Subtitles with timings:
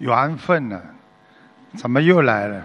[0.00, 0.80] 缘分呢？
[1.76, 2.62] 怎么又来了？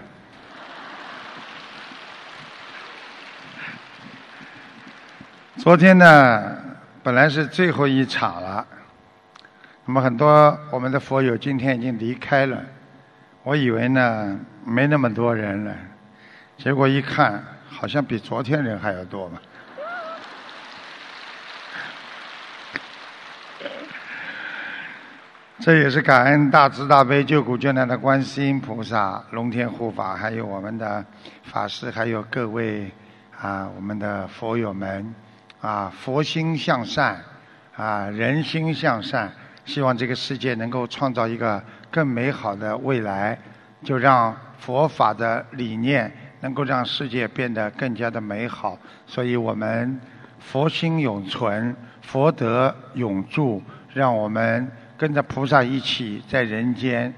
[5.58, 6.56] 昨天呢，
[7.02, 8.66] 本来是最后一场了，
[9.84, 12.60] 那么很多我们的佛友今天已经离开了，
[13.42, 15.74] 我以为呢没那么多人了，
[16.56, 19.38] 结果一看，好像比昨天人还要多嘛。
[25.58, 31.02] 这也是感恩大慈大悲救苦救难的观世音菩萨、龙天护法，还有我们的
[31.44, 32.90] 法师，还有各位
[33.40, 35.14] 啊，我们的佛友们
[35.62, 37.18] 啊，佛心向善
[37.74, 39.32] 啊，人心向善，
[39.64, 43.38] 希望这个世界能够创造一个更美好的未来，
[43.82, 48.78] 就让佛法的理念能够让世界变得更加的美好。
[49.06, 49.98] 所以我们
[50.38, 53.62] 佛心永存，佛德永驻，
[53.94, 54.70] 让我们。
[54.96, 57.12] 跟着菩萨一起在人间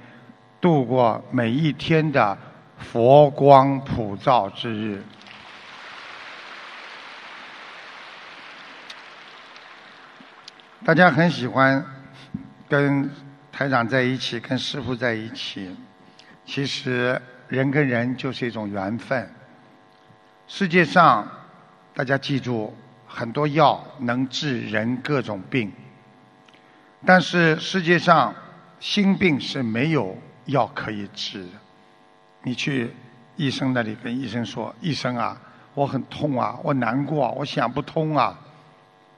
[0.60, 2.36] 度过每一天的
[2.76, 5.02] 佛光普照之日。
[10.84, 11.84] 大家很喜欢
[12.68, 13.10] 跟
[13.52, 15.76] 台长在一起，跟师傅在一起。
[16.44, 19.30] 其实人跟人就是一种缘分。
[20.46, 21.28] 世界上，
[21.92, 22.74] 大家记住，
[23.06, 25.70] 很多药能治人各种病。
[27.06, 28.34] 但是世界上
[28.80, 31.50] 心病是没有药可以治的。
[32.42, 32.92] 你去
[33.36, 35.40] 医生那里跟医生说：“医生啊，
[35.74, 38.36] 我很痛啊，我难过，啊，我想不通啊，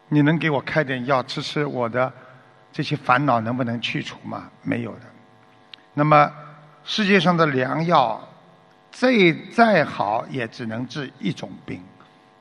[0.09, 2.13] 你能给我开点药吃吃，我的
[2.71, 5.03] 这些烦恼能不能去除吗？”没有的。
[5.95, 6.31] 那么
[6.85, 8.21] 世界上的良药
[8.91, 9.11] 再
[9.53, 11.83] 再好，也只能治一种病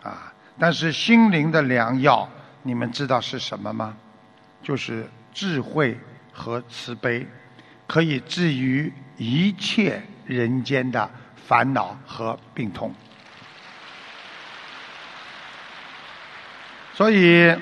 [0.03, 0.33] 啊。
[0.57, 2.27] 但是心灵的良药，
[2.63, 3.95] 你们知道是什么吗？
[4.61, 5.09] 就是。
[5.33, 5.97] 智慧
[6.31, 7.25] 和慈悲，
[7.88, 11.09] 可以治愈一切人间的
[11.47, 12.94] 烦恼和病痛。
[16.94, 17.56] 所以，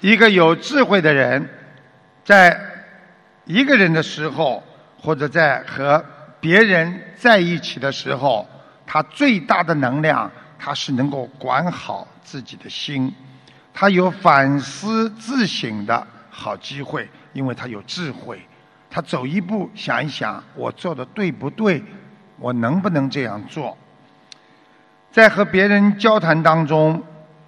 [0.00, 1.48] 一个有智慧的人，
[2.24, 2.60] 在
[3.44, 4.62] 一个人的时候，
[5.00, 6.04] 或者在和
[6.38, 8.46] 别人在一起的时候，
[8.86, 13.12] 他最大的能量，他是能够管好自己的心，
[13.72, 16.06] 他有反思自省的。
[16.34, 18.40] 好机会，因为他有智慧，
[18.88, 21.84] 他走一步想一想，我做的对不对？
[22.38, 23.76] 我能不能这样做？
[25.10, 27.00] 在和别人交谈当中，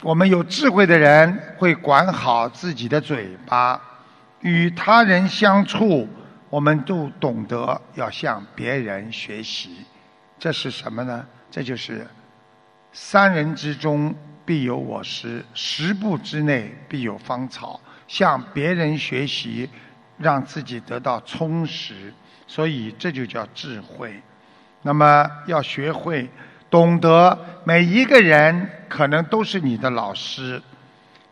[0.03, 3.81] 我们有智慧的人会管好自己的嘴巴；
[4.41, 6.07] 与他人相处，
[6.51, 9.79] 我们都懂得要向别人学习。
[10.39, 11.27] 这是什么呢？
[11.51, 12.07] 这就是
[12.93, 14.15] 三人之中
[14.45, 17.81] 必有我师，十步之内必有芳草。
[18.07, 19.69] 向别人学习，
[20.19, 22.13] 让自己得到充实，
[22.47, 24.23] 所以这就叫智慧。
[24.83, 26.29] 那么要学会
[26.69, 30.61] 懂得每一个人可能都是你的老师，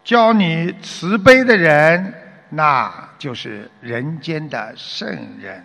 [0.03, 2.15] 教你慈悲的人，
[2.49, 5.07] 那就是人间的圣
[5.39, 5.65] 人。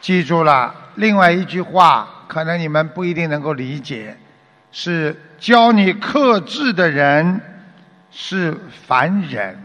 [0.00, 4.16] 记住了，另外一句话，可能你们不一定能够理解。
[4.72, 7.40] 是教你克制的人
[8.10, 8.56] 是
[8.86, 9.56] 凡人，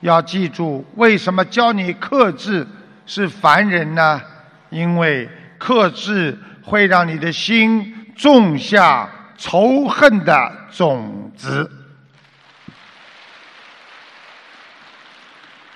[0.00, 2.66] 要记住，为什么教你克制
[3.04, 4.22] 是凡人呢？
[4.70, 5.28] 因为
[5.58, 11.70] 克制会让你的心种下仇恨的种子，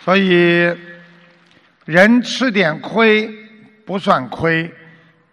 [0.05, 0.77] 所以
[1.85, 3.29] 人吃点亏
[3.87, 4.73] 不算亏，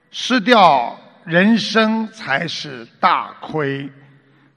[0.10, 1.00] 失掉。
[1.30, 3.88] 人生才是大亏，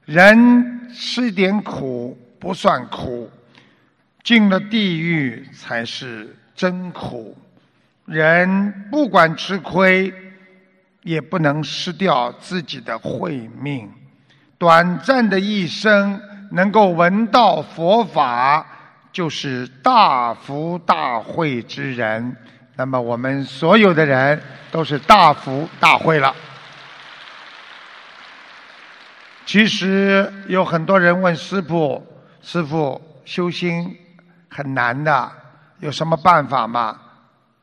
[0.05, 3.29] 人吃点苦不算苦，
[4.23, 7.37] 进了地狱才是真苦。
[8.05, 10.11] 人不管吃亏，
[11.03, 13.87] 也不能失掉自己的慧命。
[14.57, 16.19] 短暂的一生
[16.53, 18.65] 能够闻到佛法，
[19.11, 22.35] 就是大福大慧之人。
[22.75, 26.35] 那么我们所有的人都是大福大慧了。
[29.45, 32.01] 其实有很多人问师傅
[32.41, 33.95] ：“师傅，修心
[34.49, 35.31] 很难的，
[35.79, 36.97] 有什么办法吗？”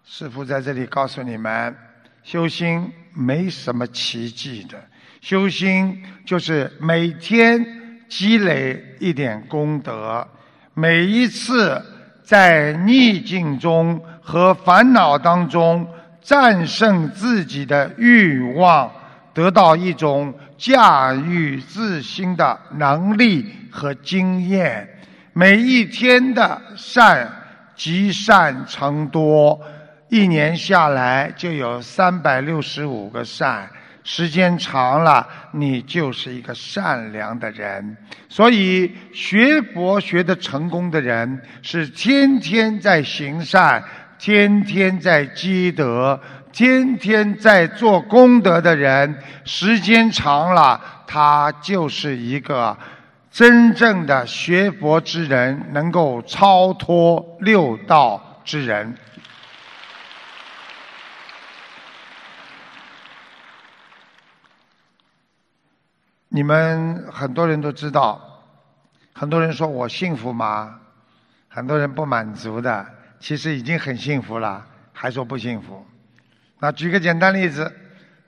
[0.05, 1.75] 师傅在这里告诉你们：
[2.23, 4.79] 修心没什么奇迹的，
[5.21, 7.65] 修心就是每天
[8.09, 10.27] 积累一点功德，
[10.75, 11.81] 每一次
[12.23, 15.87] 在逆境中和烦恼当中
[16.21, 18.91] 战胜自己的欲望。
[19.32, 24.88] 得到一种驾驭自心的能力和经验，
[25.32, 27.31] 每一天的善
[27.77, 29.61] 积善成多，
[30.09, 33.71] 一年下来就有三百六十五个善。
[34.03, 37.97] 时间长了，你就是一个善良的人。
[38.31, 43.85] 所以学佛学的成功的人，是天天在行善，
[44.19, 46.19] 天天在积德，
[46.52, 49.23] 天天在做功德的人。
[49.44, 52.76] 时间长了，他就是一个
[53.31, 58.97] 真正的学佛之人，能够超脱六道之人。
[66.29, 68.44] 你们很多人都知道，
[69.12, 70.79] 很多人说我幸福吗？
[71.49, 72.87] 很多人不满足的，
[73.19, 75.85] 其实已经很幸福了，还说不幸福。
[76.60, 77.74] 那举个简单例子，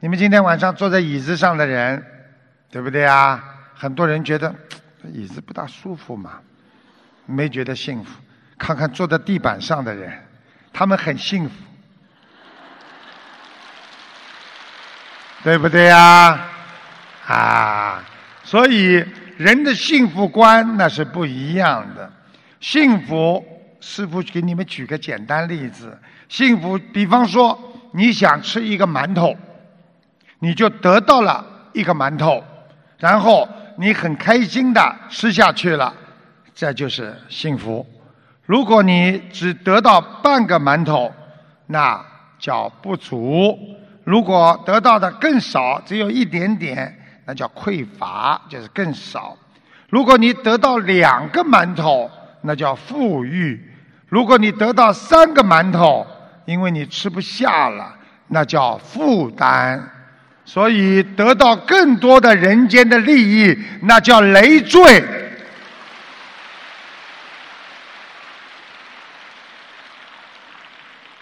[0.01, 2.03] 你们今天晚上坐在椅子上的人，
[2.71, 3.45] 对不对啊？
[3.75, 4.55] 很多人觉得
[5.13, 6.41] 椅子不大舒服嘛，
[7.27, 8.21] 没觉得幸福。
[8.59, 10.13] 看看坐在地板上的人，
[10.73, 11.55] 他们很幸福，
[15.43, 16.49] 对不对呀？
[17.27, 18.05] 啊，
[18.45, 19.05] 所以
[19.37, 22.11] 人的幸福观那是不一样的。
[22.61, 23.45] 幸福，
[23.81, 25.99] 师傅给你们举个简单例子：
[26.29, 29.37] 幸福，比方说你想吃一个馒头，
[30.41, 32.43] 你就得到了一个馒头，
[32.99, 35.93] 然后你很开心的吃下去了，
[36.55, 37.87] 这就是幸福。
[38.45, 41.13] 如果你只得到半个馒头，
[41.67, 42.05] 那
[42.39, 43.57] 叫不足；
[44.05, 46.99] 如果得到的更少，只有一点点。
[47.25, 49.37] 那叫匮乏，就是更少。
[49.89, 52.11] 如果你得到两个馒头，
[52.41, 53.57] 那叫富裕；
[54.09, 56.05] 如果你得到三个馒头，
[56.45, 57.95] 因为你吃不下了，
[58.29, 59.91] 那叫负担。
[60.45, 65.03] 所以得到更多的人间的利益，那叫累赘。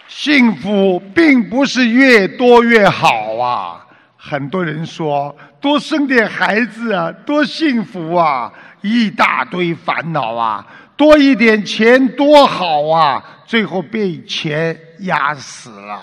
[0.07, 3.85] 幸福并不是越多越好啊！
[4.17, 5.35] 很多人说。
[5.59, 8.51] 多生点孩子啊，多幸福啊！
[8.81, 10.65] 一大堆烦恼啊，
[10.97, 13.23] 多一点钱多好啊！
[13.45, 15.99] 最后被钱压死了。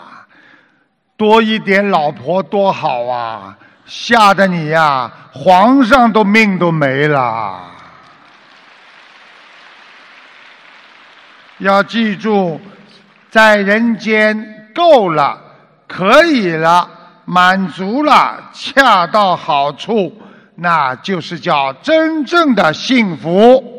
[1.16, 3.56] 多一点老婆多好啊！
[3.86, 7.60] 吓得你呀，皇上都命都没了。
[11.58, 12.60] 要记住，
[13.30, 15.40] 在人间够了，
[15.88, 16.88] 可以了。
[17.24, 20.20] 满足了，恰到好处，
[20.54, 23.77] 那就是叫真正的幸福。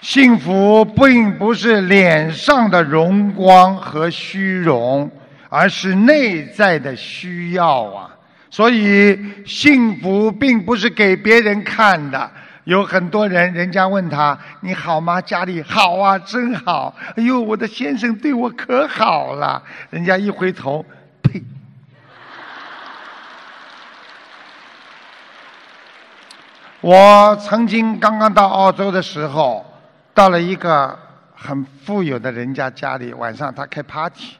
[0.00, 5.10] 幸福并不是脸上的荣光和虚荣，
[5.48, 8.10] 而是内在的需要啊！
[8.50, 12.30] 所以，幸福并不是给别人看的。
[12.64, 15.20] 有很多人，人家问他：“你好吗？
[15.20, 19.62] 家里好啊，真好。”哎呦，我的先生对我可好了。
[19.90, 20.84] 人家一回头，
[21.22, 21.42] 呸！
[26.80, 29.64] 我曾经刚刚到澳洲的时候，
[30.18, 30.98] 到了一个
[31.32, 34.34] 很富有的人家家里，晚上他开 party，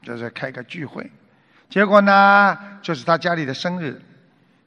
[0.00, 1.12] 就是开个聚会。
[1.68, 4.00] 结果呢，就是他家里的生日，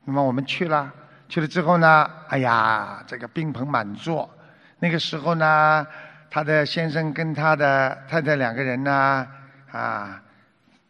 [0.06, 0.94] 那么我们去了。
[1.28, 4.30] 去了之后呢，哎呀，这个宾朋满座。
[4.78, 5.88] 那个时候呢，
[6.30, 9.28] 他的先生跟他的太太两个人呢，
[9.72, 10.22] 啊，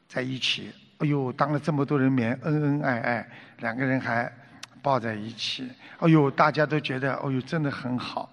[0.09, 0.73] 在一起。
[0.97, 3.29] 哎呦，当了这么多人面，恩恩爱爱，
[3.59, 4.29] 两个人还
[4.81, 5.71] 抱在一起。
[5.99, 8.29] 哎呦，大家都觉得，哎呦，真的很好。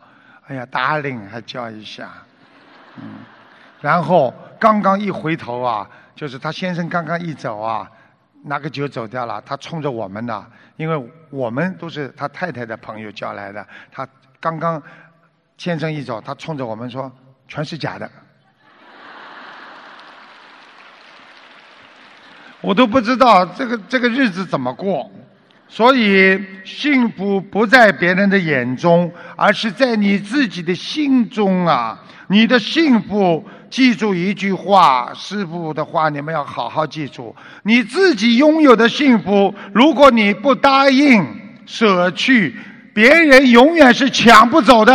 [0.51, 2.11] 哎呀打领还叫一下。
[2.97, 3.19] 嗯，
[3.81, 7.89] 然后刚刚一回头啊，就是他先生刚刚一走啊。
[8.43, 13.67] 拿个酒走掉了，他冲着我们呢，因为我们都是他太太的朋友叫来的。
[13.93, 14.09] 他
[14.41, 14.83] 刚刚
[15.59, 17.13] 先生一走，他冲着我们说
[17.47, 18.11] ：“全是假的。”
[22.63, 25.11] 我都不知道这个这个日子怎么过。
[25.71, 31.99] 所以幸福不在别人的眼中，而是在你自己的心中啊！
[32.29, 33.49] 你的幸福。
[33.71, 37.37] 记住一句话，师傅的话，你们要好好记住。
[37.63, 41.25] 你自己拥有的幸福，如果你不答应
[41.67, 42.57] 舍去，
[42.93, 44.93] 别人永远是抢不走的。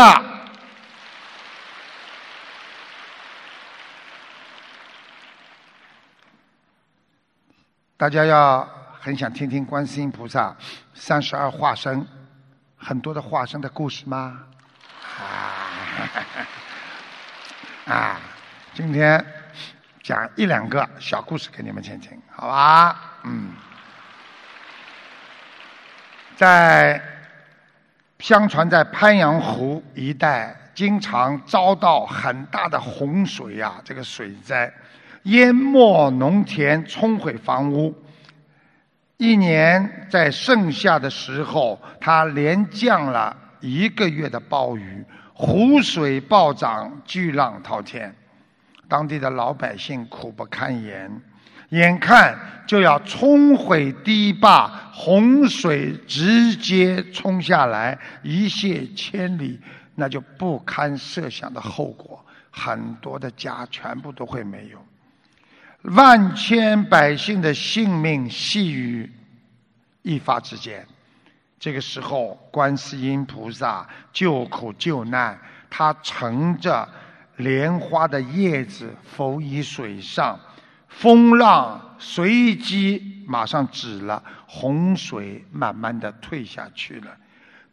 [7.96, 8.68] 大家要
[9.06, 10.56] 很想听听观世音菩萨
[10.96, 12.04] 三十二化身
[12.76, 14.40] 很多的化身的故事吗？
[15.20, 15.30] 啊！
[17.94, 18.20] 啊！
[18.74, 19.24] 今天
[20.02, 23.00] 讲一两个小故事给你们听听，好吧？
[23.26, 23.52] 嗯，
[26.36, 27.00] 在
[28.18, 34.74] 相传在鄱阳湖一带，经常遭到很大的洪水呀，这个水灾
[35.26, 37.96] 淹没农田，冲毁房屋。
[39.18, 45.04] 一年在盛夏的时候，它连降了一个月的暴雨，
[45.34, 48.14] 湖水暴涨，巨浪滔天，
[48.90, 51.10] 当地的老百姓苦不堪言。
[51.70, 59.60] 眼看就要冲毁堤坝，洪水直接冲下来，一泻千里，
[59.96, 64.78] 那就不堪设想的后果，很多的家全部都会没有，
[65.90, 69.10] 万千百姓的性命系于
[70.02, 70.86] 一发之间。
[71.60, 75.38] 这个时候，观世音菩萨救苦救难，
[75.70, 76.88] 他乘着
[77.38, 80.40] 莲花的叶子浮于水上。
[80.88, 87.08] 风浪随即马上止了，洪水慢慢的退下去了。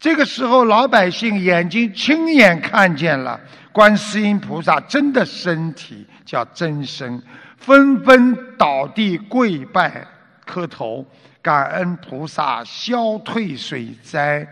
[0.01, 3.41] 这个时候，老百姓眼睛亲眼看见了
[3.71, 7.23] 观世音菩萨真的身体叫真身，
[7.63, 10.07] 纷纷倒地跪拜
[10.45, 11.05] 磕头，
[11.41, 14.47] 感恩菩萨消退水灾，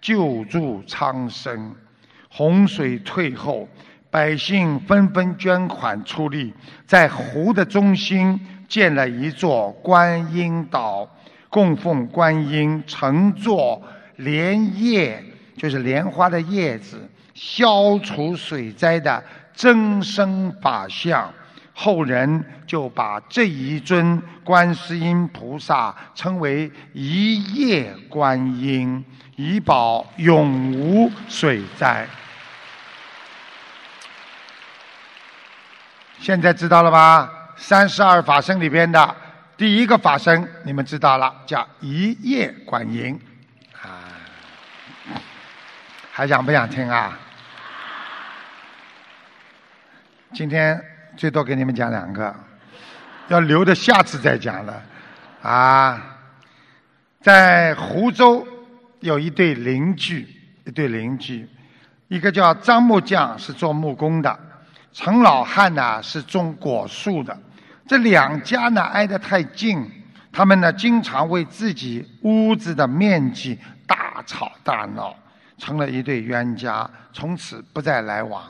[0.00, 1.74] 救助苍生。
[2.28, 3.68] 洪水退后。
[4.12, 6.52] 百姓纷纷捐款出力，
[6.84, 11.08] 在湖的中心建了一座观音岛，
[11.48, 13.80] 供奉观音乘坐
[14.16, 15.22] 莲叶，
[15.56, 19.22] 就是莲花的叶子，消除水灾的
[19.54, 21.32] 增生法相。
[21.74, 29.04] 后人就把这一尊观世音菩萨称为一叶观音，
[29.36, 32.06] 以保永无水灾。
[36.18, 37.30] 现在知道了吧？
[37.56, 39.16] 三十二法身里边的
[39.56, 43.18] 第一个法身，你们知道了，叫一叶观音，
[43.82, 44.04] 啊，
[46.12, 47.18] 还想不想听啊？
[50.32, 50.82] 今天
[51.20, 52.34] 最多给你们讲两个，
[53.28, 54.82] 要留着下次再讲了，
[55.42, 56.16] 啊，
[57.20, 58.48] 在湖州
[59.00, 60.26] 有一对邻居，
[60.64, 61.46] 一对邻居，
[62.08, 64.34] 一个叫张木匠，是做木工的。
[64.94, 67.38] 陈老汉呢是种果树的，
[67.86, 69.86] 这两家呢挨得太近，
[70.32, 75.14] 他们呢经常为自己屋子的面积大吵大闹，
[75.58, 78.42] 成了一对冤家，从此不再来往。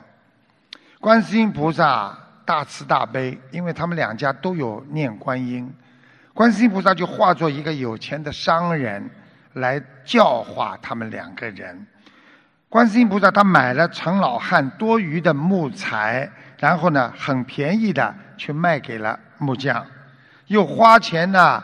[1.00, 5.72] 观世音菩萨大慈大悲，因为他们两家都有念观音，
[6.34, 9.08] 观世音菩萨就化作一个有钱的商人
[9.54, 11.86] 来教化他们两个人。
[12.68, 19.84] 观世音菩萨他买了陈老汉多余的木材，然后呢，很便宜的去卖给了木匠，
[20.46, 21.62] 又花钱呢，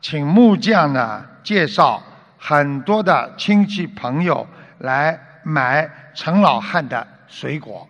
[0.00, 2.02] 请木匠呢介绍
[2.38, 4.46] 很多的亲戚朋友
[4.78, 7.88] 来买陈老汉的水果，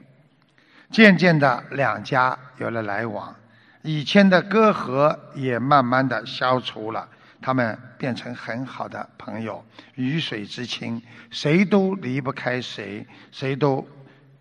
[0.94, 3.34] 渐渐的两家有了来往，
[3.82, 7.08] 以前的隔阂也慢慢的消除了。
[7.42, 9.62] 他们变成很好的朋友，
[9.96, 13.84] 鱼水之亲，谁都离不开谁，谁都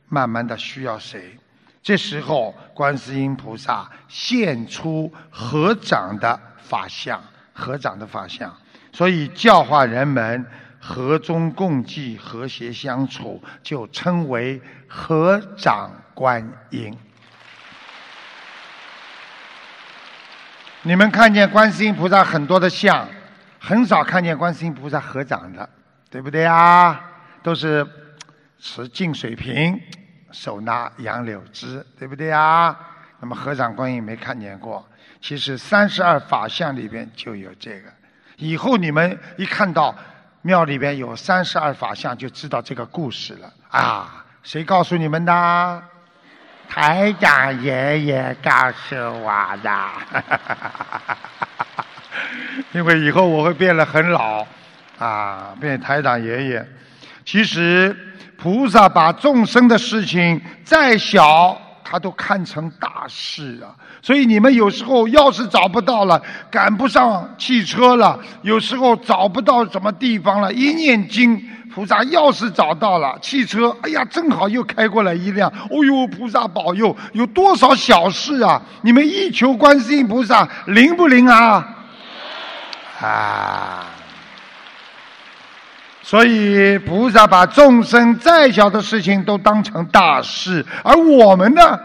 [0.10, 1.36] 慢慢的需要谁。
[1.82, 7.20] 这时候，观世音菩萨现出合掌的法相，
[7.52, 8.56] 合掌的法相，
[8.92, 10.46] 所以教化人们
[10.80, 16.98] 和衷共济、和谐相处，就称为合掌观音。
[20.82, 23.08] 你们看见观世音菩萨很多的像，
[23.60, 25.70] 很少看见观世音菩萨合掌的，
[26.10, 27.02] 对不对啊？
[27.42, 27.88] 都是
[28.60, 29.80] 持净水瓶，
[30.32, 32.78] 手拿杨柳枝，对不对啊？
[33.20, 34.86] 那么合掌观音没看见过，
[35.22, 37.90] 其实三十二法相里边就有这个。
[38.36, 39.96] 以后你们一看到
[40.42, 44.26] 庙里边有三十二法相，就知道这个故事了啊！
[44.44, 45.84] 谁告诉你们的？
[46.76, 49.72] 台长爷爷告诉我的，
[52.74, 54.44] 因为以后我会变得很老，
[54.98, 56.68] 啊，变台长爷爷。
[57.24, 57.96] 其实
[58.36, 63.70] 菩萨把众生的事情再小，他都看成大事啊。
[64.02, 71.40] 所以你们有时候要是找不到了，赶不上汽车了，有时候找不到什么地方了，一念经。
[71.74, 75.52] 菩萨钥匙找到了，汽车，哎呀，正好又开过来一辆。
[75.72, 76.96] 哦呦，菩萨保佑！
[77.14, 78.62] 有多少小事啊？
[78.82, 81.68] 你们一求观世音菩萨灵不灵啊？
[83.02, 83.86] 啊！
[86.04, 91.80] 所以菩萨把众生再小的事情都当成大事，而我们呢，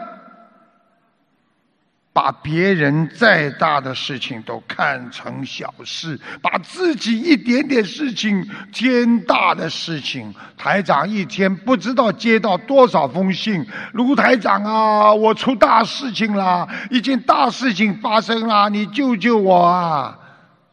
[2.13, 13.65] 把别人再大的事情都看成小事，把自己一点点事情、天大的事情，台长一天不知道接到多少封信。
[13.93, 20.19] 卢台长啊，我出大事情了，一件大事情发生了，你救救我啊！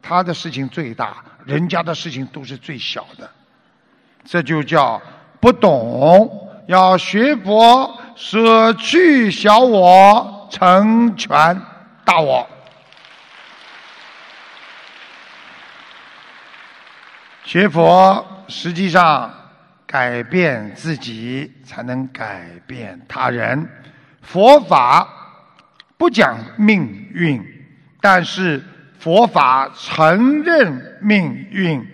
[0.01, 3.29] 他的事情最大，人家的事情都是最小的，
[4.23, 4.99] 这就叫
[5.39, 6.41] 不懂。
[6.67, 10.31] 要学佛，舍去小我。
[10.49, 11.29] 成全
[12.03, 12.47] 大我，
[17.43, 19.33] 学佛实际上
[19.85, 23.67] 改变自己，才能改变他人。
[24.21, 25.07] 佛法
[25.97, 27.43] 不讲命运，
[28.01, 28.63] 但是
[28.99, 31.85] 佛法承认命运，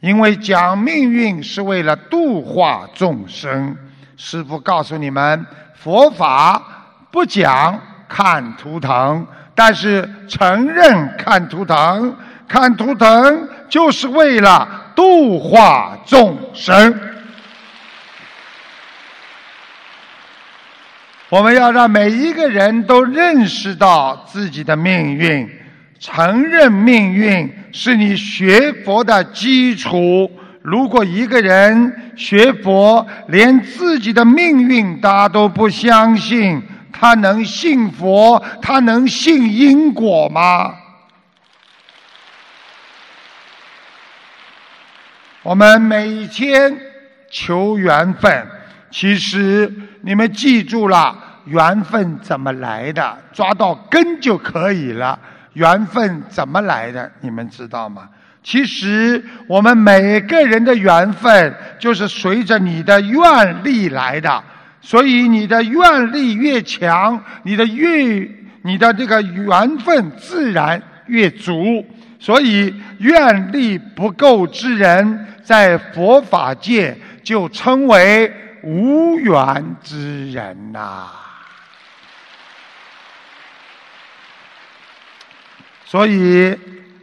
[0.00, 3.76] 因为讲命运是为了度化众生。
[4.16, 5.44] 师父告诉你们，
[5.74, 6.62] 佛法
[7.10, 7.80] 不讲。
[8.08, 17.00] 看图腾，但是承认看图腾，看图腾就是为了度化众生。
[21.28, 25.50] 我们要让每一个人都认识到自己的命运，
[25.98, 30.30] 承认命运是你学佛的基础。
[30.62, 36.62] 如果一个人学佛，连自己的命运他都不相信。
[36.98, 38.42] 他能信佛？
[38.62, 40.74] 他能信因果吗？
[45.42, 46.74] 我们每天
[47.30, 48.46] 求缘分，
[48.90, 53.18] 其实你们记住了，缘分怎么来的？
[53.30, 55.18] 抓到根就可以了。
[55.52, 57.12] 缘分怎么来的？
[57.20, 58.08] 你们知道吗？
[58.42, 64.42] 其实我们每个人的缘分，就是随着你的愿力来的。
[64.86, 68.30] 所以你的愿力越强，你的越
[68.62, 71.84] 你的这个缘分自然越足。
[72.20, 78.32] 所以愿力不够之人，在佛法界就称为
[78.62, 81.08] 无缘之人呐。
[85.84, 86.56] 所以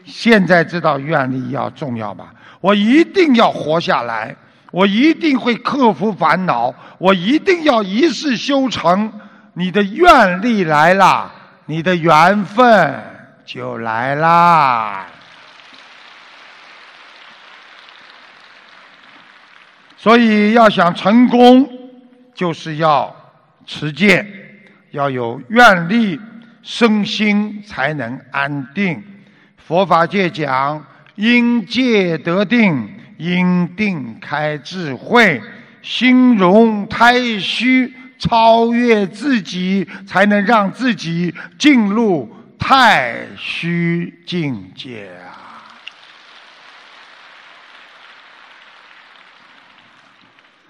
[0.05, 2.34] 现在知道愿力要重要吧？
[2.62, 4.34] 我一定要活下来。
[4.73, 9.13] 我一定会克服烦恼，我一定要一世修成。
[9.53, 11.31] 你的愿力来了，
[11.67, 12.99] 你的缘分
[13.45, 15.05] 就来啦。
[19.95, 21.69] 所以要想成功，
[22.33, 23.15] 就是要
[23.67, 24.25] 持戒，
[24.89, 26.19] 要有愿力，
[26.63, 29.03] 身心才能安定。
[29.55, 30.83] 佛法界讲，
[31.13, 32.89] 因戒得定。
[33.23, 35.41] 因定开智慧，
[35.81, 45.39] 心容太虚，超越自己，才能让自己进入太虚境界啊！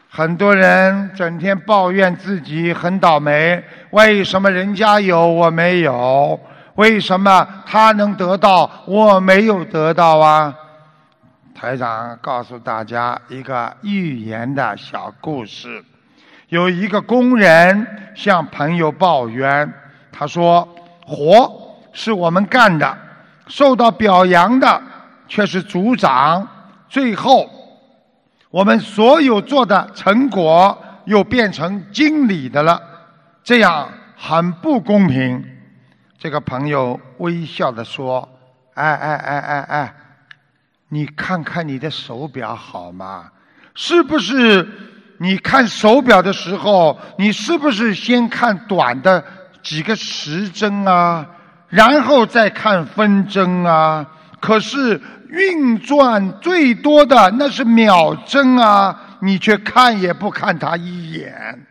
[0.10, 6.40] 很多人整天抱怨自己很倒霉，为什么人家有我没有？
[6.76, 10.54] 为什么他能得到我没有得到啊？
[11.64, 15.82] 台长告诉大家一个寓言的小故事：
[16.50, 19.74] 有一个工人向朋友抱怨，
[20.12, 20.68] 他说
[21.08, 22.98] ：“活是我们干的，
[23.48, 24.82] 受到表扬的
[25.30, 26.46] 却是组长，
[26.90, 27.50] 最后
[28.50, 32.78] 我们所有做的成果又变成经理的了，
[33.42, 35.42] 这样很不公平。”
[36.20, 38.28] 这个朋友微笑的说
[38.76, 39.94] ：“哎哎哎哎哎。”
[40.94, 43.32] 你看看你的手表好吗？
[43.74, 44.70] 是不是
[45.18, 49.26] 你看手表的时候，你是不是先看短的
[49.64, 51.26] 几个时针啊，
[51.68, 54.06] 然后再看分针啊？
[54.40, 61.66] 可是运转最多的那是秒针啊，你却看也不看它一眼，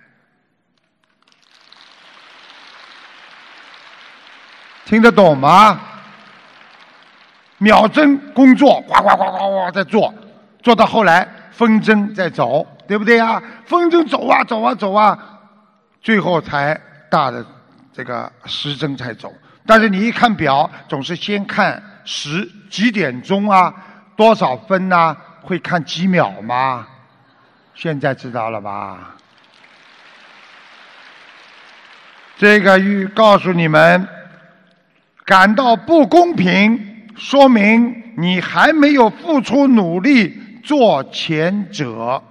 [4.84, 5.80] 听得懂吗？
[7.62, 10.12] 秒针工作，呱呱呱呱呱在做，
[10.64, 13.40] 做到后来分针在走，对不对啊？
[13.66, 15.16] 分针走啊走啊走啊，
[16.00, 17.46] 最后才大的
[17.92, 19.32] 这个时针才走。
[19.64, 23.72] 但是你一看表，总是先看时几点钟啊，
[24.16, 25.16] 多少分呐？
[25.40, 26.84] 会看几秒吗？
[27.76, 29.14] 现在知道了吧？
[32.36, 34.08] 这个预告诉你们，
[35.24, 36.91] 感到不公平。
[37.14, 42.22] 说明你还没有付出努力做前者，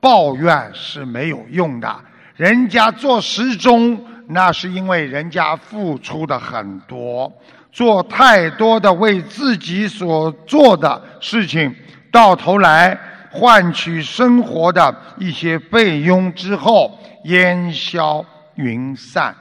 [0.00, 1.94] 抱怨是没有用的。
[2.36, 7.32] 人家做时钟，那是因为人家付出的很多，
[7.72, 11.74] 做太多的为自己所做的事情，
[12.12, 12.98] 到头来
[13.30, 18.24] 换取生活的一些费用之后，烟消
[18.54, 19.34] 云散，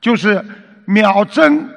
[0.00, 0.44] 就是
[0.84, 1.68] 秒针，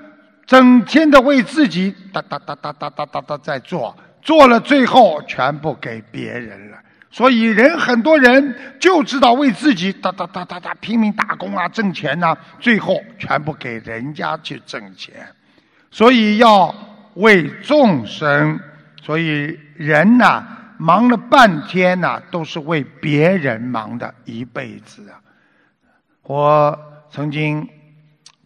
[0.46, 6.78] 整天的为自己哒哒哒哒哒哒哒哒在做，做了最后全部给别人了。
[7.10, 15.26] 所以人很多人就知道为自己哒哒哒哒哒拼命打工啊挣钱呐、最后全部给人家去挣钱。
[15.90, 16.76] 所以要
[17.14, 18.60] 为众生，
[19.02, 20.46] 所以人呐、
[20.78, 25.16] 忙了半天呐、都是为别人忙的一辈子啊。
[26.24, 26.78] 我
[27.10, 27.66] 曾经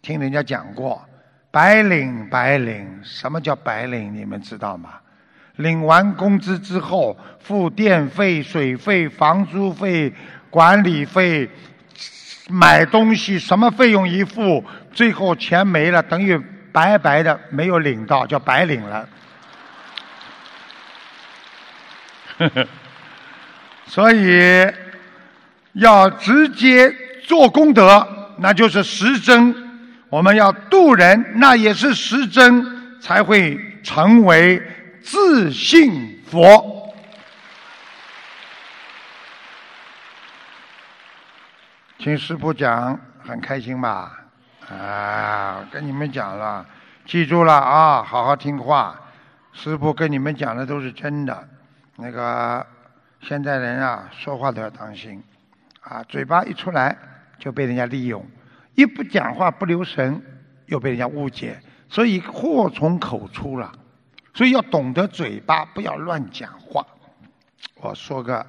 [0.00, 1.04] 听人家讲过，
[1.50, 4.14] 白领白领，什么叫白领？
[4.14, 4.90] 你们知道吗？
[5.56, 10.12] 领完工资之后，付电费、水费、房租费、
[10.48, 11.50] 管理费，
[12.48, 16.38] 买东西什么费用一付，最后钱没了，等于
[16.72, 19.08] 白白的没有领到，叫白领了。
[23.86, 24.66] 所以
[25.72, 26.90] 要直接
[27.24, 29.52] 做功德，那就是实真；
[30.10, 34.60] 我们要度人，那也是实真，才会成为
[35.00, 36.92] 自信佛。
[41.96, 44.18] 听师傅讲很开心吧？
[44.68, 46.66] 啊，跟你们讲了，
[47.06, 48.98] 记住了啊，好好听话。
[49.52, 51.48] 师傅跟你们讲的都是真的。
[51.96, 52.66] 那个
[53.20, 55.22] 现在人啊，说话都要当心，
[55.82, 56.96] 啊，嘴巴一出来
[57.38, 58.24] 就被人家利用，
[58.80, 60.22] 一不讲话不留神
[60.64, 63.70] 又被人家误解，所以祸从口出了。
[64.32, 66.82] 所以要懂得嘴巴，不要乱讲话。
[67.74, 68.46] 我说个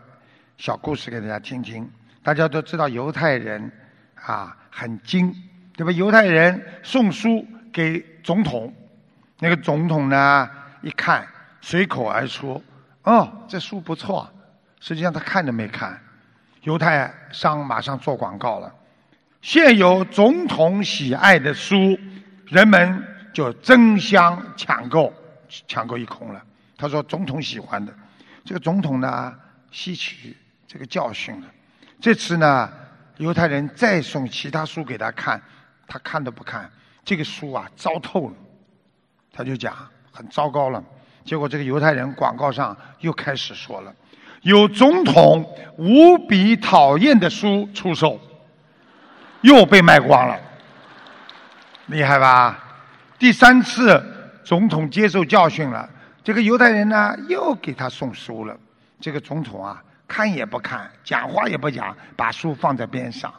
[0.58, 1.86] 小故事给大家听听。
[2.24, 3.70] 大家都知道犹太人
[4.16, 5.36] 啊很精，
[5.76, 5.92] 对吧？
[5.92, 8.74] 犹太人送书给总统，
[9.38, 10.50] 那个总统呢
[10.82, 11.28] 一看，
[11.60, 12.64] 随口而出
[13.04, 14.32] ：“哦，这书不错。”
[14.80, 16.00] 实际上他看都没看。
[16.62, 18.74] 犹太商马上做广告了：
[19.42, 21.98] 现有总统喜爱的书，
[22.46, 25.12] 人们就争相抢购，
[25.68, 26.42] 抢购一空了。
[26.78, 27.94] 他说：“总统喜欢的，
[28.46, 29.34] 这个总统呢
[29.72, 30.36] 吸取
[30.68, 31.48] 这个教训了。”
[32.00, 32.72] 这次呢，
[33.18, 35.42] 犹太人再送其他书给他看，
[35.88, 36.70] 他看都不看。
[37.04, 38.36] 这个书啊，糟透了，
[39.34, 39.76] 他就讲
[40.12, 40.84] 很糟糕了。
[41.24, 43.94] 结果这个犹太人广告上又开始说了，
[44.42, 48.20] 有总统无比讨厌的书出售，
[49.42, 50.40] 又被卖光了，
[51.88, 52.58] 厉害吧？
[53.20, 54.04] 第三次
[54.44, 55.90] 总统接受教训了，
[56.24, 58.58] 这个犹太人呢又给他送书了。
[59.00, 59.82] 这个总统啊。
[60.14, 63.34] 看也不看，讲话也不讲，把书放在边上，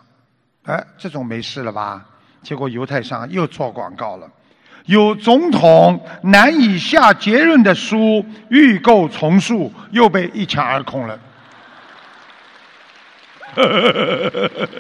[0.65, 2.03] 哎，这种没事了吧？
[2.43, 4.27] 结果犹太商又做广告了，
[4.87, 11.21] 有总统难以下结论的书预购重塑，又被一抢而空了。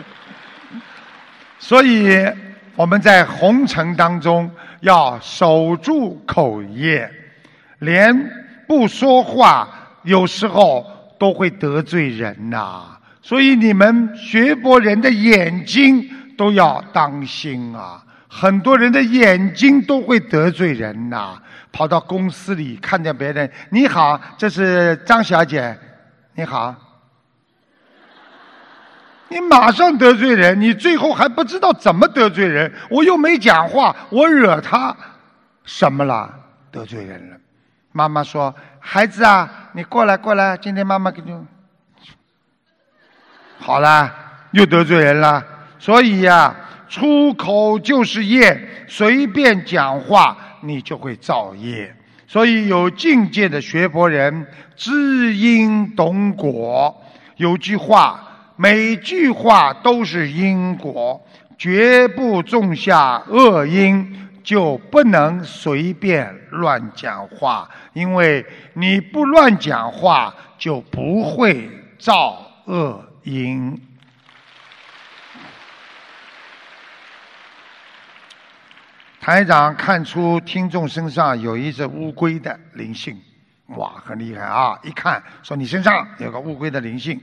[1.63, 2.19] 所以
[2.75, 7.09] 我们在红尘当中要守住口业，
[7.79, 8.13] 连
[8.67, 9.69] 不说话，
[10.03, 10.85] 有时候。
[11.23, 16.05] 都会得罪人呐，所以你们学佛人的眼睛
[16.37, 18.03] 都要当心啊！
[18.27, 25.79] 很多人的眼睛都会得罪人呐，跑到公司里看见别人，你好，这是张小姐，
[26.35, 26.75] 你好，
[29.33, 34.95] 你马上得罪人，你最后还不知道怎么得罪人，我又没讲话，我惹他
[35.65, 36.31] 什么了？
[36.71, 37.37] 得罪人了。
[37.93, 41.35] 妈妈说：“孩子啊，你过来过来，今天妈妈给你
[43.59, 44.13] 好了，
[44.51, 45.43] 又得罪人了。
[45.79, 46.55] 所以呀，
[46.89, 51.95] 出口就是业，随便讲话你就会造业。
[52.27, 56.99] 所以有境界的学佛人知因懂果。
[57.37, 58.32] 有句话，
[58.63, 61.21] 每句话都是因果，
[61.59, 68.45] 绝不种下恶因。”就不能随便乱讲话，因为
[68.75, 73.81] 你不乱讲话，就不会造恶因。
[79.21, 83.17] 台长看出听众身上有一只乌龟的灵性，
[83.77, 84.77] 哇，很厉害啊！
[84.83, 87.21] 一看说你身上有个乌龟的灵性，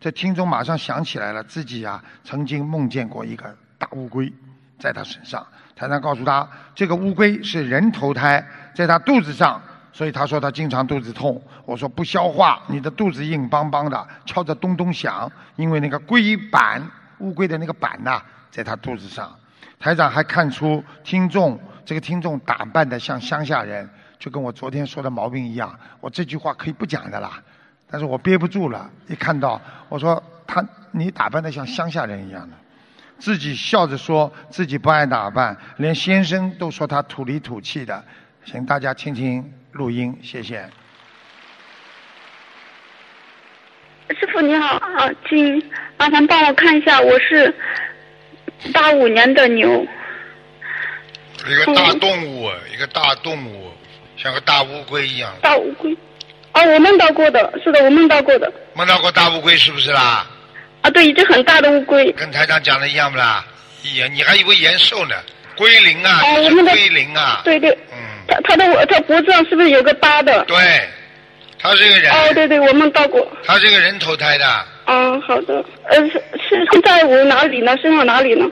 [0.00, 4.32] 这听众马上想起来了，自己啊曾经梦见过一个大乌龟
[4.78, 5.44] 在他身上。
[5.74, 9.60] 台长告诉他，这个乌龟是人投胎，在他肚子上，
[9.92, 11.40] 所以他说他经常肚子痛。
[11.64, 16.82] 我说不消化，你的肚子硬邦邦的，敲着咚咚响，因为那个龟板，
[17.18, 19.34] 乌龟的那个板呐，在他肚子上。
[19.78, 25.76] 台长还看出听众这个听众打扮的像乡下人，就跟我昨天说的毛病一样。
[26.00, 27.40] 我这句话可以不讲的啦，
[27.90, 32.56] 但是我憋不住了，一看到我说他你打扮的像乡下人一样的，
[33.18, 38.04] 自己笑着说自己不爱打扮，连先生都说他土里土气的。
[38.44, 40.68] 请大家听听录音，谢谢。
[44.18, 45.62] 师傅你好，啊，请
[45.98, 47.54] 麻烦帮我看一下，我是
[48.72, 49.86] 八五年的牛。
[51.46, 53.70] 一个大动物，一个大动物，
[54.16, 55.30] 像个大乌龟一样。
[55.42, 55.94] 大乌龟，
[56.58, 58.52] 哦，我梦到过的，是的，我梦到过的。
[58.74, 60.26] 梦到过大乌龟是不是啦？
[60.82, 62.10] 啊，对，一只很大的乌龟。
[62.12, 63.44] 跟台长讲的一样不啦？
[63.96, 65.14] 呀，你还以为延寿呢？
[65.56, 67.42] 龟灵啊，是龟灵啊。
[67.44, 67.70] 对对。
[67.92, 67.98] 嗯。
[68.26, 70.44] 他他的他脖子上是不是有个疤的？
[70.44, 70.56] 对。
[71.60, 73.26] 他是个人哦，对对，我梦到过。
[73.44, 74.66] 他是个人投胎的。
[74.86, 77.76] 嗯，好的，呃，是是在我哪里呢？
[77.82, 78.46] 身上哪里呢？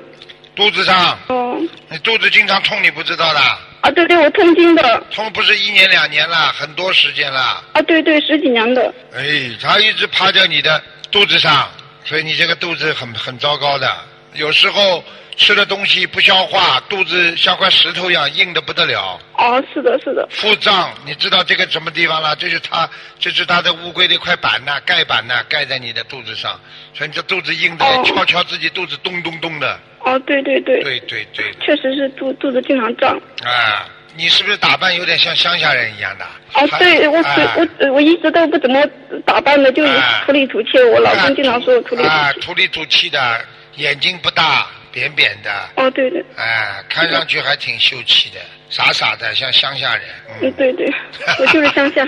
[0.55, 1.19] 肚子上。
[1.29, 1.57] 哦。
[1.89, 3.41] 你肚子经常痛，你不知道的。
[3.81, 5.03] 啊，对对，我痛经的。
[5.11, 7.63] 痛不是一年两年了，很多时间了。
[7.73, 8.95] 啊，对对，十几年的。
[9.15, 11.71] 哎，他一直趴在你的肚子上，
[12.05, 13.97] 所以你这个肚子很很糟糕的，
[14.35, 15.05] 有时候。
[15.37, 19.21] 吃的东西不消化，肚子像块石头一样硬的不得了。
[19.37, 20.27] 哦，是的，是的。
[20.31, 22.35] 腹胀，你知道这个什么地方了？
[22.37, 22.89] 这是他，
[23.21, 26.59] 这是他的乌龟的一块板呐，盖板呐，盖在你的肚子上，
[26.95, 29.79] 所以你这肚子硬的，敲敲自己肚子咚咚咚的。
[30.01, 30.83] 哦，对对对。
[30.83, 31.53] 对对对。
[31.61, 33.15] 确实是肚肚子经常胀。
[33.45, 33.85] 啊，
[34.17, 36.25] 你是不是打扮有点像乡下人一样的？
[36.55, 38.83] 哦，对，我我我一直都不怎么
[39.27, 39.93] 打扮的，就是
[40.25, 40.79] 土里土气。
[40.95, 42.15] 我老公经常说我土里土气。
[42.15, 43.45] 啊，土里土气的，
[43.75, 44.67] 眼睛不大。
[44.97, 50.05] 扁扁的哦，对对，哎，看上去还挺秀气的，傻傻的，像乡下人。
[50.41, 50.91] 嗯，对对，
[51.39, 52.03] 我就是乡下。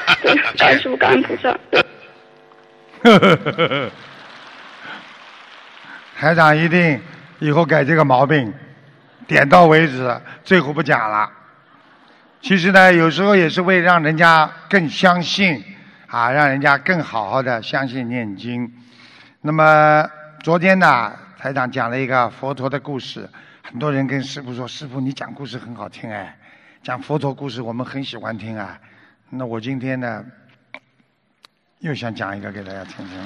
[0.56, 1.50] 感恩师傅，感恩菩萨。
[3.02, 3.90] 呵呵呵呵
[6.18, 6.98] 台长一定
[7.38, 8.50] 以后改这个毛病，
[9.26, 11.30] 点到为止，最后不讲了。
[12.40, 15.62] 其实呢，有时候也是为让人家更相信
[16.06, 18.72] 啊，让人家更好好的相信念经。
[19.42, 20.08] 那么
[20.42, 21.12] 昨天呢？
[21.42, 23.28] 台长讲了一个佛陀的故事，
[23.64, 26.38] 很多人跟师傅说：“师傅，你讲故事很好听哎，
[26.84, 28.78] 讲佛陀故事我们很喜欢听啊。”
[29.28, 30.24] 那我今天呢，
[31.80, 33.18] 又想讲一个给大家听听。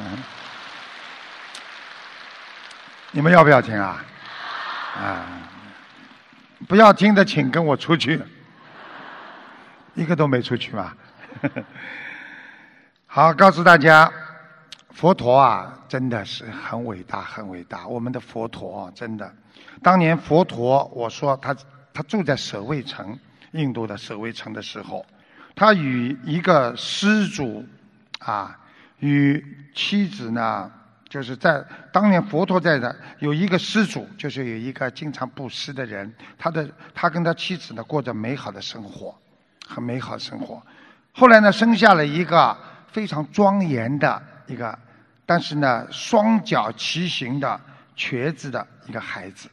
[3.10, 4.02] 你们要不要听啊？
[4.96, 5.26] 啊，
[6.66, 8.22] 不要听的请跟我出去，
[9.92, 10.94] 一个都没出去嘛。
[13.04, 14.10] 好，告诉大家。
[14.96, 17.86] 佛陀啊，真的是很伟大，很伟大。
[17.86, 19.30] 我们的佛陀啊真的，
[19.82, 21.54] 当年佛陀，我说他
[21.92, 23.14] 他住在舍卫城，
[23.52, 25.04] 印度的舍卫城的时候，
[25.54, 27.62] 他与一个施主
[28.20, 28.58] 啊，
[29.00, 30.72] 与妻子呢，
[31.10, 39.14] 就是在当年佛陀在的有一个施主，就是有一个经常布施的人，他的他跟他妻子呢过着美好的生活，
[39.68, 40.62] 很美好生活。
[41.12, 42.56] 后来呢，生下了一个
[42.90, 44.78] 非常庄严的一个。
[45.26, 47.60] 但是呢，双脚骑行的
[47.96, 49.48] 瘸子的一个孩子。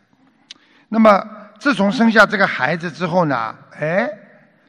[0.88, 1.28] 那么，
[1.60, 4.08] 自从生下这个孩子之后呢，哎，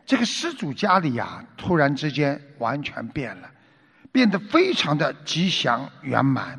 [0.07, 3.51] 这个施主家里呀，突然之间完全变了，
[4.11, 6.59] 变得非常的吉祥圆满。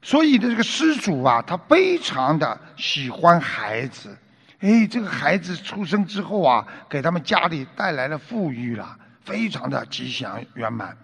[0.00, 4.16] 所以的这个施主啊，他非常的喜欢孩子。
[4.60, 10.96] 哎，这个孩子出生之后啊，给他们家里带来了富裕了，非常的吉祥圆满。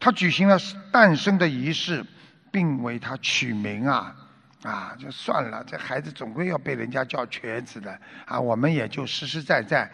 [0.00, 0.58] 他举行了
[0.90, 2.02] 诞生的仪式，
[2.50, 4.16] 并为他取名啊，
[4.62, 9.88] 啊，就算了，这孩子总归要被人家叫瘸子的啊，我们也就实实在在，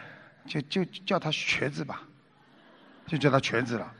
[0.46, 2.02] 就就叫他瘸子吧，
[3.04, 3.92] 就叫他瘸子了。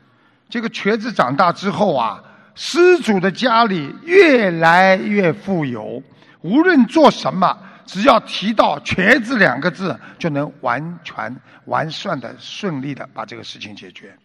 [0.49, 2.23] 这个瘸子长大之后啊，
[2.55, 6.01] 施主的家里越来越富有，
[6.39, 14.17] 无论做什么，只要提到瘸子两个字，就能完全完善的顺利的把这个事情解决。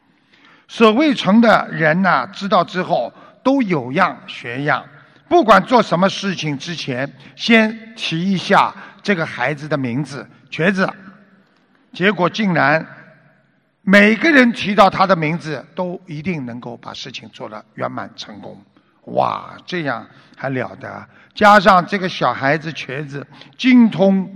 [0.73, 4.83] 守卫城的人呐，知道之后都有样学样，
[5.29, 7.07] 不管做什么事情之前，
[7.37, 10.91] 先提一下这个孩子的名字——瘸子。
[11.93, 12.87] 结果竟然
[13.83, 18.59] 每个人提到他的名字，都一定能够把事情做得圆满成功。
[19.03, 21.07] 哇，这样还了得！
[21.35, 23.27] 加上这个小孩子瘸子
[23.59, 24.27] 精通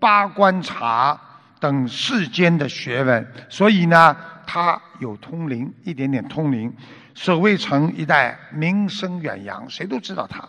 [0.00, 1.16] 八观察
[1.60, 4.16] 等世间的学问，所以呢。
[4.46, 6.74] 他有通灵，一点点通灵，
[7.14, 10.48] 守卫城一带名声远扬，谁都知道他。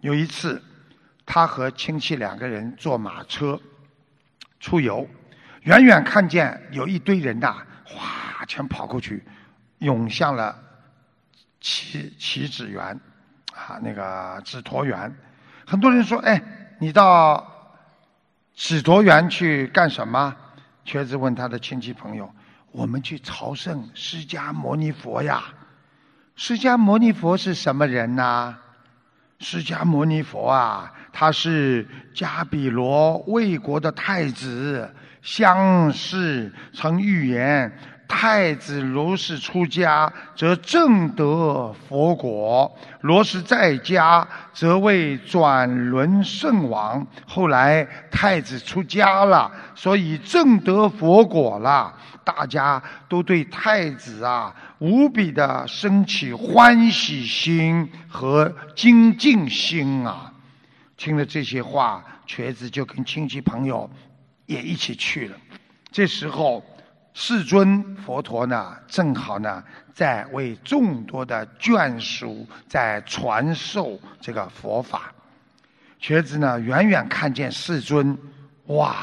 [0.00, 0.62] 有一次，
[1.26, 3.60] 他和亲戚两个人坐马车
[4.60, 5.08] 出游，
[5.62, 9.24] 远远看见有一堆人呐，哗，全跑过去，
[9.78, 10.56] 涌向了
[11.60, 13.00] 祈祈子园，
[13.54, 15.14] 啊，那个紫陀园。
[15.66, 16.40] 很多人说：“哎，
[16.78, 17.46] 你到
[18.54, 20.34] 紫陀园去干什么？
[20.84, 22.32] 瘸子问他的亲戚朋友
[22.72, 25.44] ：“我们去朝圣释迦牟尼佛呀。”
[26.36, 28.56] 释迦牟尼佛是什么人呢？
[29.40, 34.88] 释迦牟尼佛啊，他是迦毗罗卫国的太子，
[35.20, 37.72] 相氏曾预言。
[38.08, 42.68] 太子如是出家，则正得佛果；
[43.02, 47.06] 若是在家，则为转轮圣王。
[47.26, 51.94] 后来太子出家了，所以正得佛果了。
[52.24, 60.32] 大家都对太子啊无比的升起欢喜心和精进心啊！
[60.96, 63.88] 听了这些话，瘸子就跟亲戚朋友
[64.46, 65.36] 也一起去了。
[65.92, 66.64] 这时候。
[67.20, 69.60] 世尊佛陀呢，正好呢，
[69.92, 75.12] 在为众多的眷属在传授这个佛法。
[75.98, 78.16] 瘸子呢，远远看见世尊，
[78.66, 78.94] 哇，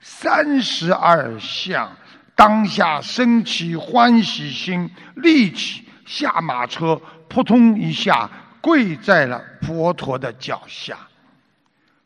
[0.00, 1.94] 三十二相，
[2.34, 8.30] 当下升起欢喜心，立起下马车，扑通一下
[8.62, 10.96] 跪在了佛陀的脚下。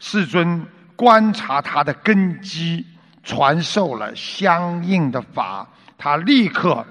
[0.00, 2.84] 世尊观察他的根基。
[3.26, 6.86] 传授了相应的法，他立刻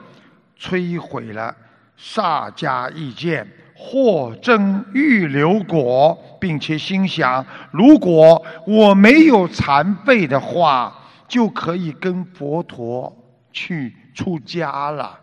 [0.59, 1.55] 摧毁了
[1.95, 10.93] 萨迦意见，获证预留果，并且心想：如果我没有残废的话，
[11.25, 13.15] 就可以跟佛陀
[13.53, 15.17] 去出家了。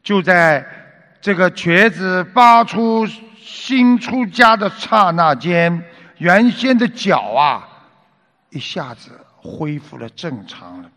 [0.00, 0.64] 就在
[1.20, 3.04] 这个瘸子发出
[3.36, 5.84] 新出家的刹那间，
[6.18, 7.68] 原先的脚啊，
[8.50, 9.10] 一下子。
[9.42, 10.90] 恢复了正常了，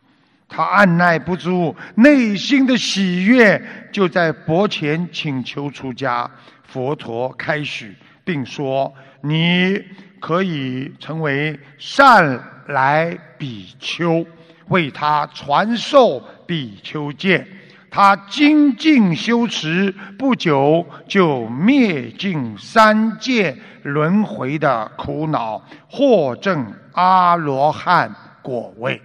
[0.50, 6.30] 他按耐不住内心的喜悦，就在佛前请求出家。
[6.64, 9.80] 佛陀开许，并说：“你
[10.20, 14.26] 可以成为善来比丘，
[14.70, 17.48] 为他传授比丘戒。
[17.92, 28.12] 他精进修持，不久就灭尽三界轮回的苦恼，获证阿罗汉。”
[28.44, 29.02] 果位。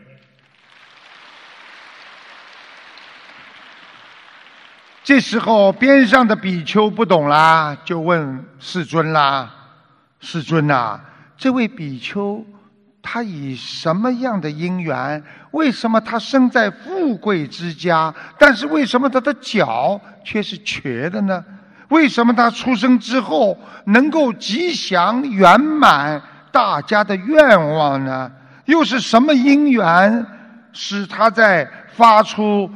[5.02, 9.50] 这时候，边上的比丘不懂啦，就问世尊啦
[10.20, 11.00] ：“世尊呐，
[11.34, 12.44] 这位比丘
[13.00, 15.24] 他以什么样的因缘？
[15.52, 18.14] 为什么他生在富贵之家？
[18.38, 21.42] 但是为什么他的脚却是瘸的呢？
[21.88, 26.20] 为什么他出生之后能够吉祥圆满
[26.52, 28.30] 大家的愿望呢？”
[28.68, 30.26] 又是什么因缘，
[30.74, 32.70] 使他在发出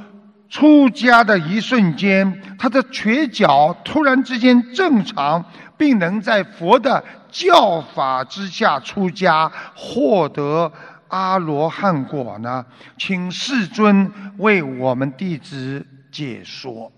[0.48, 5.44] 出家的一瞬间，他的瘸脚突然之间正常，
[5.76, 10.72] 并能在佛的教法之下出家，获得
[11.08, 12.64] 阿罗汉果呢？
[12.96, 16.90] 请世尊为我们弟子解说。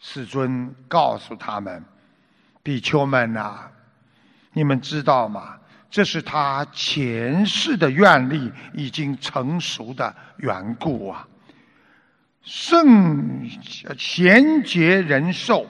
[0.00, 1.84] 世尊告诉他们
[2.64, 3.60] ：“比丘们呐，
[4.52, 5.54] 你们知道吗？”
[5.94, 11.24] 这是他前世的愿力已经成熟的缘故啊！
[12.42, 13.48] 圣
[13.96, 15.64] 贤劫人寿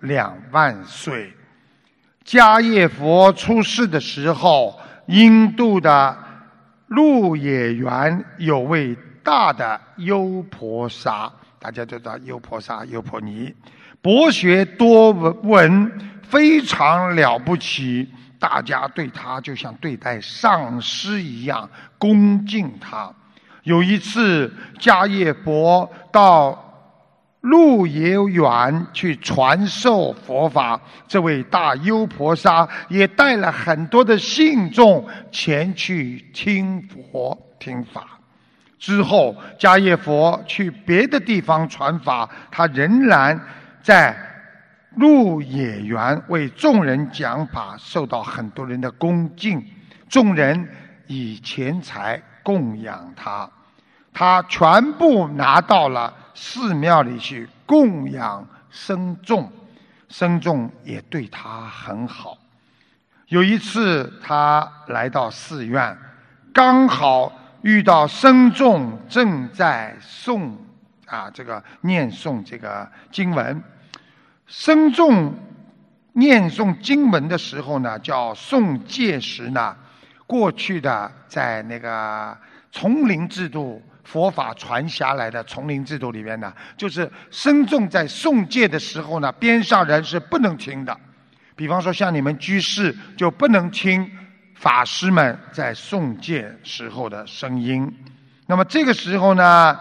[0.00, 1.32] 两万岁，
[2.24, 6.18] 迦叶佛出世的时候，印度的
[6.88, 13.54] 鹿野园有位大的优婆沙，大家都知道优婆沙、优婆尼，
[14.02, 15.92] 博学多闻，
[16.28, 18.08] 非常了不起。
[18.38, 23.12] 大家对他就像对待上师一样恭敬他。
[23.64, 26.64] 有一次，迦叶佛到
[27.40, 38.06] 鹿野园去传授佛法，这位大优婆沙也带了很多的信众前去听佛听法。
[38.78, 43.40] 之后，迦叶佛去别的地方传法，他仍然
[43.82, 44.27] 在。
[44.98, 49.64] 陆野园为众人讲法，受到很多人的恭敬。
[50.08, 50.68] 众人
[51.06, 53.48] 以钱财供养他，
[54.12, 59.48] 他全部拿到了寺庙里去供养僧众，
[60.08, 62.36] 僧众也对他很好。
[63.28, 65.96] 有一次，他来到寺院，
[66.52, 70.50] 刚好遇到僧众正在诵
[71.06, 73.62] 啊，这个念诵这个经文。
[74.48, 75.32] 僧众
[76.14, 79.76] 念诵经文的时候呢，叫诵戒时呢。
[80.26, 82.36] 过去的在那个
[82.70, 90.94] 丛林制度，佛法传下来的丛林制度里面呢，就是僧众在诵戒的时候呢，边上人是不能听的。
[91.56, 94.10] 比方说像你们居士就不能听
[94.54, 97.90] 法师们在诵戒时候的声音。
[98.44, 99.78] 那么这个时候呢，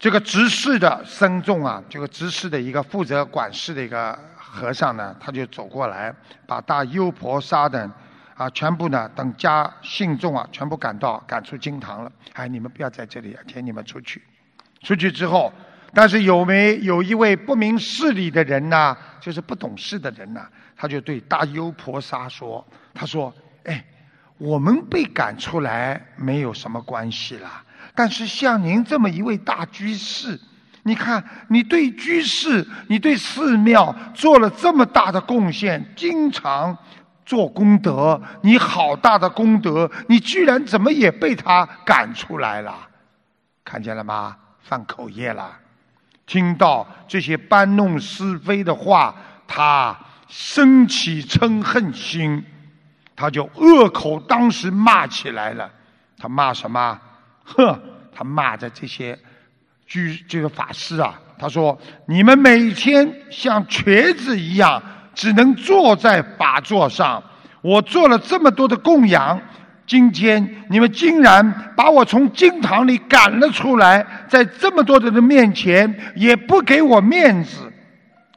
[0.00, 6.10] 这个执事的僧众啊，这个执事的一个负责管事的一个和尚呢，他就走过来，
[6.46, 7.92] 把大优婆沙等
[8.34, 12.10] 啊全部呢等家信众啊全部赶到赶出经堂了。
[12.32, 14.22] 哎，你们不要在这里啊，请你们出去。
[14.82, 15.52] 出去之后，
[15.92, 18.96] 但是有没有一位不明事理的人呢？
[19.20, 20.40] 就是不懂事的人呢？
[20.78, 23.30] 他就对大优婆沙说：“他说，
[23.64, 23.84] 哎，
[24.38, 27.62] 我们被赶出来没有什么关系啦。
[28.00, 30.40] 但是像您这么一位大居士，
[30.84, 36.74] 你看你对居士、你对寺庙做了这么大的贡献，经常
[37.26, 42.74] 做功德，你好大的功德，你居然怎么也被他赶出来了？
[43.62, 44.34] 看见了吗？
[44.62, 45.54] 犯口业了。
[46.24, 49.14] 听到这些搬弄是非的话，
[49.46, 49.94] 他。”
[50.32, 52.44] 升起嗔恨心，
[53.16, 55.68] 他就恶口当时骂起来了。
[56.16, 57.00] 他骂什么？
[57.42, 57.82] 呵，
[58.14, 59.18] 他骂着这些
[59.86, 61.18] 居这个法师啊。
[61.38, 64.82] 他说：“你们每天像瘸子一样，
[65.14, 67.22] 只能坐在法座上。
[67.62, 69.40] 我做了这么多的供养，
[69.86, 77.72] 今天你们竟然把我从经堂里赶了出来，在这么多人的面前也不给我面子。”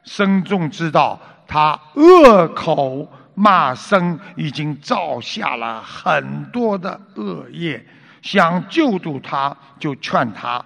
[0.05, 1.19] 僧众知道。
[1.45, 7.86] 他恶口骂声已经造下了很多的恶业，
[8.24, 10.63] 想救度他，就劝他：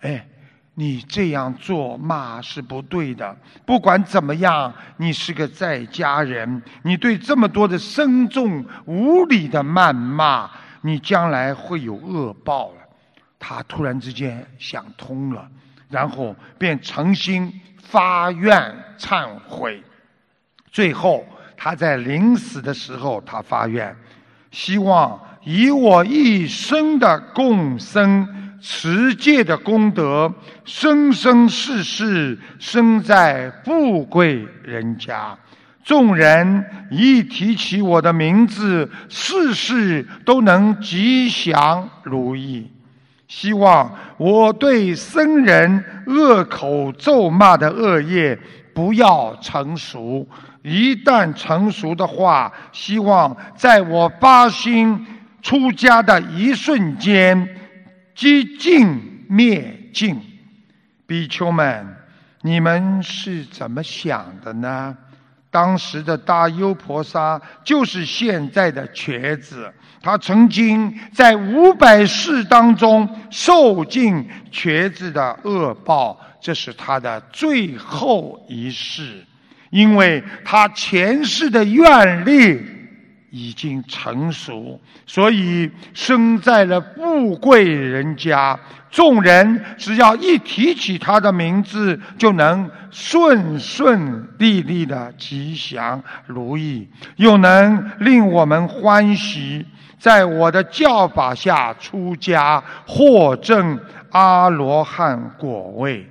[0.00, 0.26] 哎，
[0.74, 3.36] 你这样做骂是不对的。
[3.66, 10.48] 不管怎么样，你是个在家人，你对这么多的深重无理的谩骂，
[10.82, 12.76] 你将来会有恶报了。
[13.40, 15.46] 他突然之间想通了，
[15.88, 17.52] 然后便诚心
[17.82, 19.82] 发愿忏悔。
[20.70, 23.96] 最后，他在临死的时候，他发愿，
[24.52, 28.28] 希望以我一生的共生
[28.60, 30.32] 持戒的功德，
[30.64, 35.36] 生生世世生在富贵人家。
[35.82, 42.70] 众人一提起我的名字，事事都能吉祥如意。
[43.26, 48.38] 希望我对僧人恶口咒骂的恶业
[48.74, 50.26] 不要成熟。
[50.62, 55.06] 一旦成熟的话，希望在我发心
[55.42, 57.48] 出家的一瞬间，
[58.14, 60.20] 即尽灭尽。
[61.06, 61.86] 比丘们，
[62.42, 64.96] 你们是怎么想的呢？
[65.50, 69.68] 当时的大优婆沙就是现在的瘸子，
[70.00, 79.24] 他曾经在五百世当中受尽瘸子的恶报，这是他的最后一世。
[79.70, 82.60] 因为他前世的愿力
[83.30, 88.58] 已经成熟，所以生在了富贵人家。
[88.90, 99.64] 众人只要一提起他的名字，就能顺顺利利的吉祥如意，又能令我们欢喜。
[99.96, 103.78] 在我的教法下出家，获证
[104.10, 106.04] 阿罗汉果位。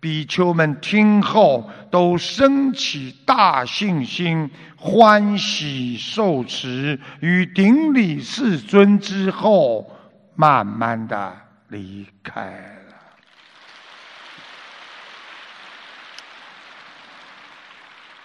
[0.00, 9.94] 比丘们听后都升起大信心，欢喜受持与顶礼世尊之后，
[10.34, 11.36] 慢慢的
[11.68, 12.80] 离开了。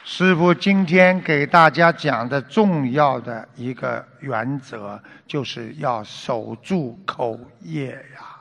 [0.08, 4.98] 师父今天给大家讲的重要的一个原则，
[5.28, 8.35] 就是要守住口业呀。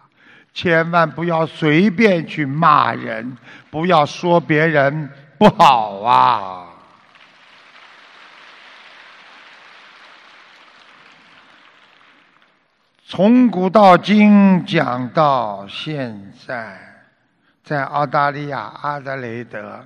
[0.55, 3.36] 千万不要随便去骂人，
[3.70, 6.68] 不要说别人不好啊！
[13.05, 16.78] 从古到今讲到现在，
[17.64, 19.84] 在澳大利亚阿德雷德，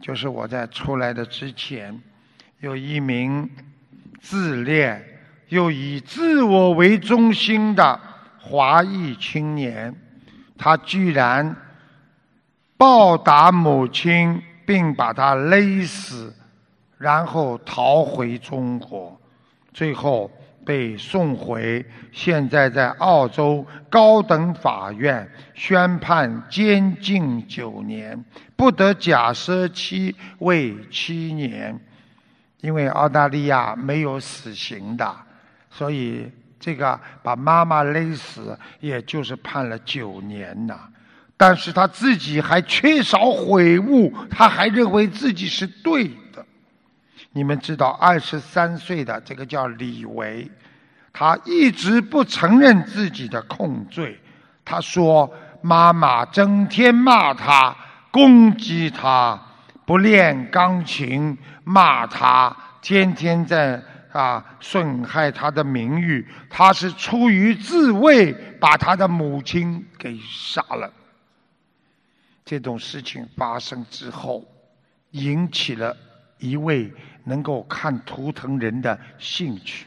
[0.00, 1.98] 就是我在出来的之前，
[2.60, 3.50] 有一名
[4.20, 5.02] 自恋
[5.48, 7.98] 又以自我为中心的
[8.38, 9.94] 华裔青年。
[10.62, 11.56] 他居然
[12.76, 16.34] 暴打母亲，并把她勒死，
[16.98, 19.18] 然后逃回中国，
[19.72, 20.30] 最后
[20.66, 21.82] 被送回。
[22.12, 28.22] 现在在澳洲高等法院宣判监禁九年，
[28.54, 31.80] 不得假释期为七年，
[32.60, 35.10] 因为澳大利亚没有死刑的，
[35.70, 36.30] 所以。
[36.60, 40.78] 这个把妈妈勒死，也就是判了九年呐。
[41.36, 46.44] 但是他自己还缺少悔悟，他还认为自己是对的。
[47.32, 50.50] 你们知道，二十三岁的这个叫李维，
[51.12, 54.20] 他一直不承认自己的控罪。
[54.64, 55.32] 他说
[55.62, 57.74] ：“妈妈整天骂他，
[58.10, 59.40] 攻击他，
[59.86, 63.82] 不练钢琴，骂他，天天在
[64.12, 66.26] 啊损害他的名誉。
[66.48, 70.92] 他是出于自卫，把他的母亲给杀了。”
[72.44, 74.44] 这种事情发生之后，
[75.10, 75.96] 引起了
[76.38, 76.92] 一位。
[77.24, 79.86] 能够看图腾人的兴趣。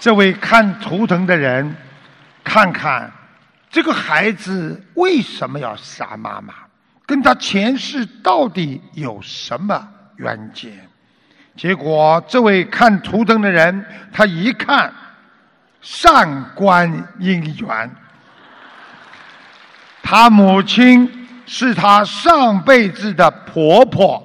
[0.00, 1.76] 这位看图腾的人，
[2.42, 3.12] 看看
[3.70, 6.54] 这个孩子为什么要杀妈妈，
[7.04, 9.88] 跟他前世到底有什么
[10.18, 10.70] 冤结？
[11.56, 14.92] 结果，这位看图腾的人，他一看，
[15.80, 16.88] 上官
[17.18, 17.90] 姻缘，
[20.02, 21.14] 他母亲。
[21.50, 24.22] 是他上辈子的婆婆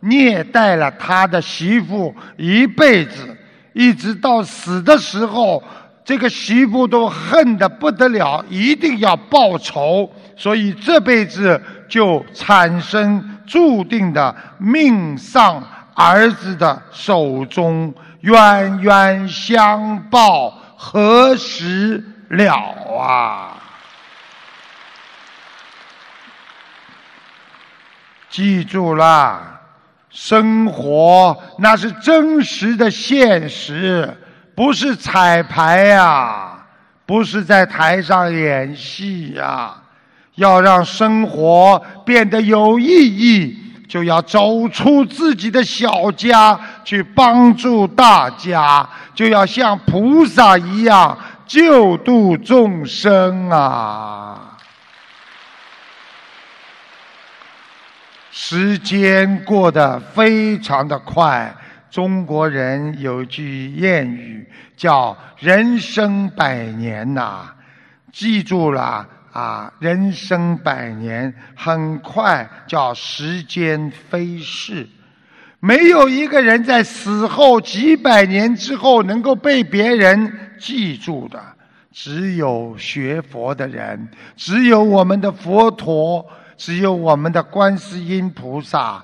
[0.00, 3.36] 虐待了他的媳妇一辈子，
[3.74, 5.62] 一直到死的时候，
[6.02, 15.62] 这个媳妇都恨得不得了，一定要报仇，所以这辈子就产生注定的命丧
[15.94, 22.54] 儿子的手中，冤冤相报何时了
[22.98, 23.56] 啊？
[28.30, 29.60] 记住了，
[30.08, 34.16] 生活那是真实的现实，
[34.54, 36.64] 不是彩排呀，
[37.04, 39.81] 不是在台上演戏呀。
[40.36, 43.56] 要让生活变得有意义，
[43.88, 54.56] 就要走出自己的小家，去帮助大家，就要像菩萨一样救度众生啊。
[58.30, 61.54] 时间过得非常的快，
[61.90, 67.52] 中国人有句谚语叫“人生百年”呐，
[68.10, 69.72] 记住了啊！
[69.78, 74.86] 人生百年很快，叫时间飞逝，
[75.58, 81.42] 没有一个人在死后几百年之后能够被别人记住的，
[81.90, 86.24] 只有学佛的人，只有我们的佛陀。
[86.54, 89.02] 只有我们的观世音菩萨，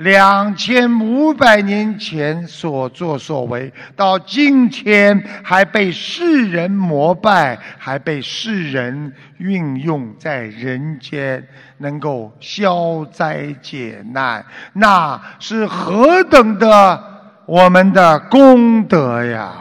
[0.00, 11.46] 两千五百年前所作所为，到今天还被世人膜拜，还被世人运用在人间，
[11.78, 17.02] 能够消灾解难，那是何等的
[17.46, 19.52] 我们的功德呀！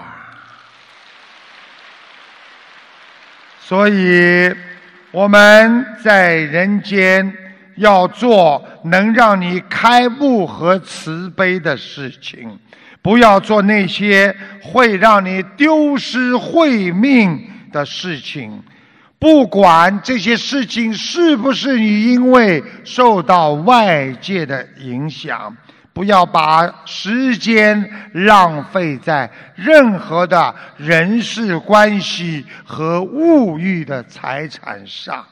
[3.59, 4.53] 所以。
[5.11, 7.33] 我们在人间
[7.79, 12.57] 要做能让你开悟和慈悲的事情，
[13.01, 18.61] 不要做那些会让你丢失慧命的事情。
[19.17, 25.55] 不管这些事情是不是你因为受到外界的影响。
[25.91, 35.25] 不要把时间浪费在任何的人事关系和物欲的财产上。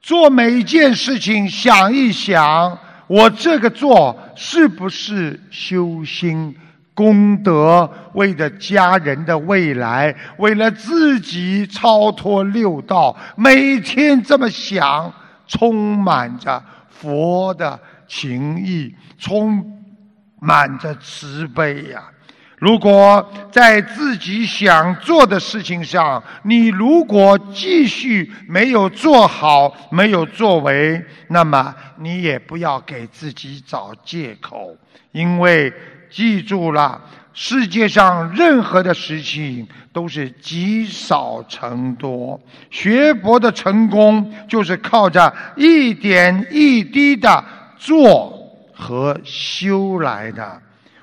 [0.00, 6.54] 做每一件事情，想一想，我这个做是不是修心
[6.94, 7.90] 功德？
[8.14, 15.12] 为了家人的未来，为了自己超脱六道，每天这么想，
[15.46, 19.76] 充满着佛的情意，充。
[20.42, 22.02] 满着慈悲呀！
[22.60, 34.76] 如果在自己想做的事情上，你如果继续没有做好、没有作为，那么你也不要给自己找借口，
[35.12, 35.72] 因为
[36.10, 37.00] 记住了，
[37.32, 42.38] 世界上任何的事情都是积少成多，
[42.70, 47.42] 学佛的成功就是靠着一点一滴的
[47.78, 48.36] 做。
[48.82, 50.58] 和修来的，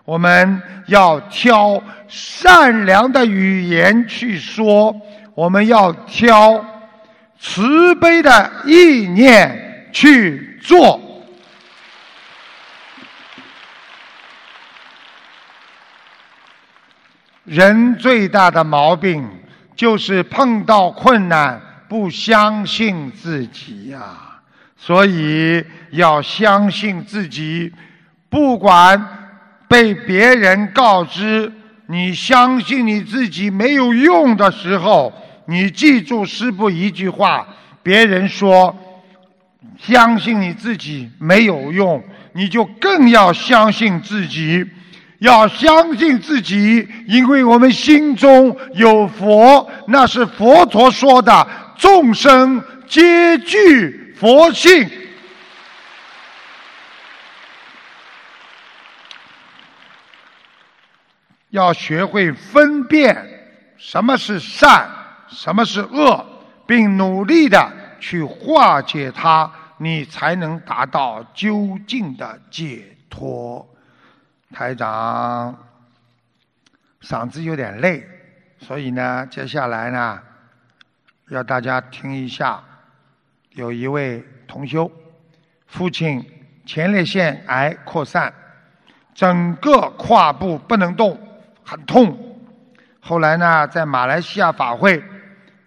[0.08, 4.96] 我们要挑善良的语言去说，
[5.36, 6.64] 我们要挑
[7.38, 10.98] 慈悲的意念去做。
[17.44, 19.30] 人最大的毛病
[19.76, 24.40] 就是碰到困难不相信自己呀。
[24.78, 27.74] 所以要相信自己，
[28.30, 29.27] 不管
[29.68, 31.52] 被别人告知
[31.88, 35.14] 你相信你自己没有用的时候，
[35.46, 37.48] 你记住师傅一句话：
[37.82, 38.76] 别人说
[39.80, 42.04] 相信你自己没有用，
[42.34, 44.66] 你就更要相信自己，
[45.20, 51.48] 要相信自己，因为我们心中有佛，那是佛陀说的，
[51.78, 54.90] 众生皆具佛性。
[61.58, 63.18] 要学会分辨
[63.78, 64.88] 什么是善，
[65.28, 66.24] 什么是恶，
[66.68, 73.68] 并努力的去化解它，你才能达到究竟的解脱。
[74.54, 75.58] 台长
[77.02, 78.08] 嗓子有点累，
[78.60, 80.20] 所以呢，接下来呢，
[81.30, 82.64] 要大家听一下，
[83.52, 84.92] 有一位同修，
[85.66, 86.24] 父亲
[86.68, 88.32] 前列腺癌扩散，
[89.16, 91.20] 整个胯部不能动。
[91.70, 92.18] 很痛，
[93.02, 95.04] 后来呢，在马来西亚法会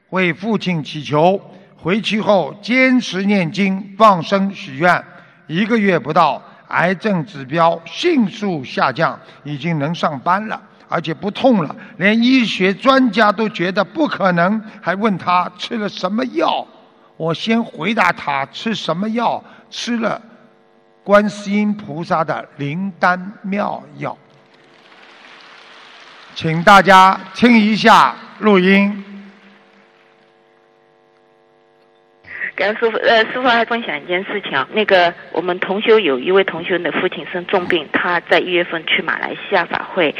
[0.09, 1.39] 为父亲祈求，
[1.77, 5.05] 回去后坚持念经、放生、许愿，
[5.47, 16.67] 一个月不到，癌症指标迅速下降，已经能上班了，而且不痛了，连医学专家都觉得不可能，还问他吃了什么药。
[17.19, 20.19] 我先回答他吃什么药，吃了
[21.05, 24.17] 观世音菩萨的灵丹妙药。
[26.35, 29.05] 请大家听一下录音。
[32.57, 34.69] 刚师傅，呃，师傅还分享一件事情啊。
[34.73, 40.15] 那个，我们同修有一位同修的父亲生重病，他在一月份去马来西亚法会，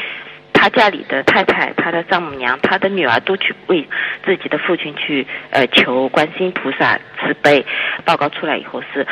[0.61, 3.83] 他家里的太太、他的丈母娘、他的女儿都去为
[4.23, 7.65] 自己的父亲去呃求观世音菩萨慈悲。
[8.05, 9.07] 报告出来以后是，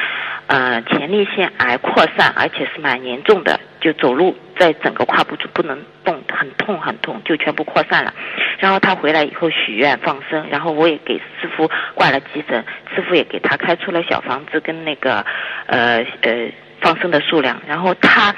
[0.46, 8.14] 呃，前列腺癌扩散，而且是蛮严重的，就走路在整个胯部就不能动，很痛很痛，就全部扩散了。
[8.60, 15.26] 然后他回来以后许愿放生，然后我也给师傅挂了急诊，师傅也给他开出了小房子跟那个
[15.66, 17.60] 呃呃放生的数量。
[17.68, 18.36] 然后他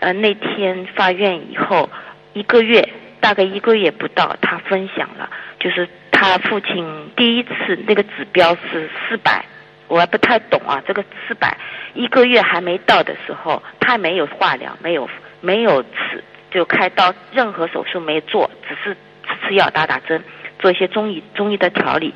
[0.00, 1.90] 呃那天发愿以后
[2.34, 2.86] 一个月，
[3.20, 9.42] 大概一个月不到，他分享了，就是他父亲第一次那个指标是四百。
[9.86, 11.56] 我还不太懂啊，这个四百
[11.92, 15.08] 一个月还没到的时候，他没有化疗，没有
[15.42, 18.96] 没有吃就开刀，任何手术没做，只是
[19.28, 20.24] 吃吃药、打打针，
[20.58, 22.14] 做一些中医中医的调理，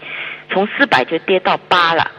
[0.50, 2.10] 从四百就跌到八了。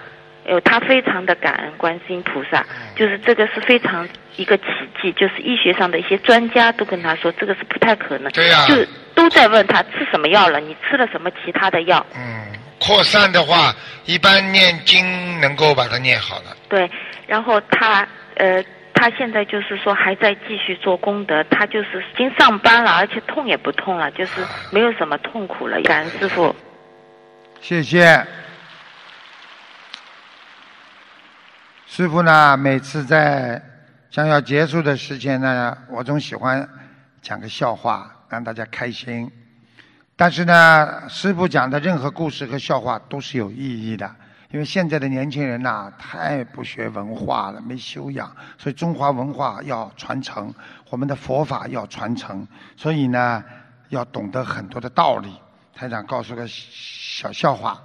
[0.50, 4.66] 哎他非常的感恩观世音菩萨，就是这个是非常一个奇
[5.02, 8.76] 迹，就是医学上的一些专家都跟他说这个是不太可能，对呀，就
[9.14, 12.06] 都在问他吃什么药了，你吃了什么其他的药？
[12.16, 12.48] 嗯。
[12.82, 13.76] 扩散的话，
[14.06, 16.56] 一般念经能够把它念好了。
[16.70, 16.90] 对，
[17.28, 24.42] 然后他呃，他现在就是说还在继续做功德，他就是已经上班了，而且痛也不痛了，就是
[24.72, 25.78] 没有什么痛苦了。
[25.82, 26.56] 感恩师傅，
[27.60, 28.26] 谢谢。
[31.92, 33.60] 师傅呢，每次在
[34.12, 36.70] 将要结束的时间呢，我总喜欢
[37.20, 39.30] 讲个笑话，让大家开心。
[40.16, 44.08] 但是呢，师傅讲的任何故事和笑话都是有意义的，
[44.52, 50.54] 因为现在的年轻人呐，太不学文化了，没修养，所以中华文化要传承，
[50.92, 53.44] 我们的佛法要传承，所以呢，
[53.90, 55.34] 要懂得很多的道理。
[55.74, 57.82] 台长告诉个小笑话：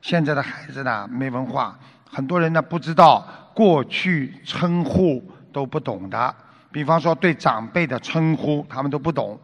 [0.00, 1.76] 现在的孩子呢，没文化，
[2.08, 3.26] 很多人呢不知道
[3.58, 5.20] 过去称呼
[5.52, 6.32] 都不懂的，
[6.70, 9.36] 比方说对长辈的称呼，他们都不懂。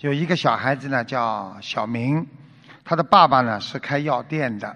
[0.00, 2.26] 有一个小孩子呢，叫小明，
[2.82, 4.74] 他的爸爸呢是开药店的。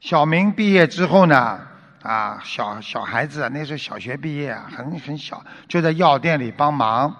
[0.00, 1.58] 小明毕业之后呢，
[2.02, 7.16] 啊，小小孩子那时候小学毕业，很很小，就在药店里帮忙。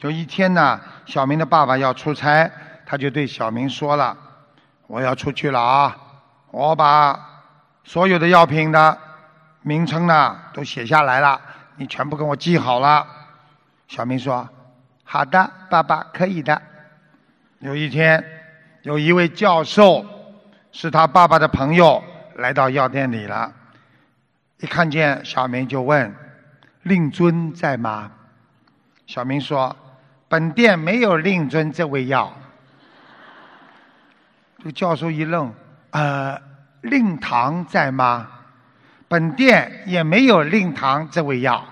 [0.00, 2.52] 有一天呢，小明的爸爸要出差，
[2.84, 4.14] 他就对小明说了
[4.86, 5.96] ：“我要出去了啊，
[6.50, 7.18] 我把
[7.82, 8.98] 所有的药品的
[9.62, 11.40] 名称呢都写下来了，
[11.76, 13.06] 你全部给我记好了。”
[13.88, 14.48] 小明说
[15.04, 16.60] ：“好的，爸爸，可以的。”
[17.60, 18.24] 有一天，
[18.82, 20.04] 有一位教授
[20.72, 22.02] 是他爸爸的朋友
[22.36, 23.52] 来到药店里了，
[24.58, 26.14] 一看见小明就问
[26.84, 28.10] ：“令尊在吗？”
[29.06, 29.76] 小明说
[30.28, 32.32] ：“本店没有令尊这味药。”
[34.58, 35.52] 这个教授一愣
[35.90, 36.40] ：“呃，
[36.82, 38.28] 令堂在吗？”
[39.10, 41.64] 本店也没有令堂这味药。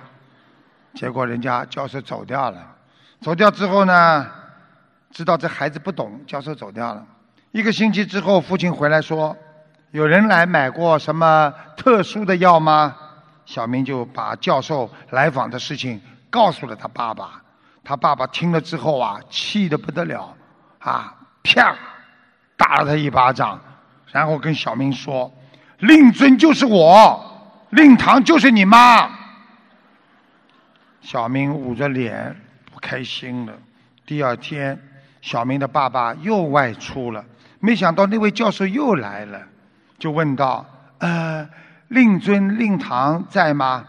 [0.93, 2.75] 结果人家教授走掉了。
[3.21, 4.27] 走掉之后呢？
[5.13, 7.07] 知道这孩子不懂，教授走掉了。
[7.53, 9.37] 一个星期之后，父亲回来说
[9.93, 12.97] ：“有人来买过什么特殊的药吗？”
[13.47, 17.41] 小明就把教授来访的事情告诉了他爸爸。
[17.85, 20.35] 他爸爸听了之后啊，气得不得了，
[20.81, 21.15] 啊，
[21.45, 21.73] 啪，
[22.57, 23.61] 打了他一巴掌，
[24.11, 25.33] 然后跟小明说
[25.79, 27.28] ：“令尊就是我，
[27.71, 29.11] 令堂就是你妈。”
[31.01, 32.37] 小明捂着脸
[32.73, 33.53] 不开心了。
[34.05, 34.79] 第二天，
[35.23, 37.25] 小明的爸爸又外出了，
[37.61, 39.41] 没想到那位教授又来了，
[39.99, 40.67] 就问道
[40.99, 41.49] ：“呃，
[41.89, 43.85] 令尊、令堂在吗？”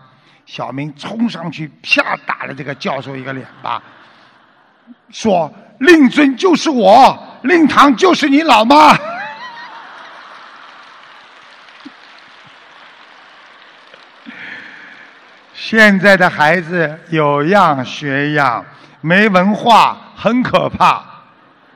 [0.45, 3.81] 小明冲上去，啪打了这个教授一个脸巴，
[5.09, 8.97] 说：“令尊就是我，令堂就是你老妈。”
[15.69, 18.65] 现在的孩子有样学样，
[19.01, 20.99] 没文化很可怕，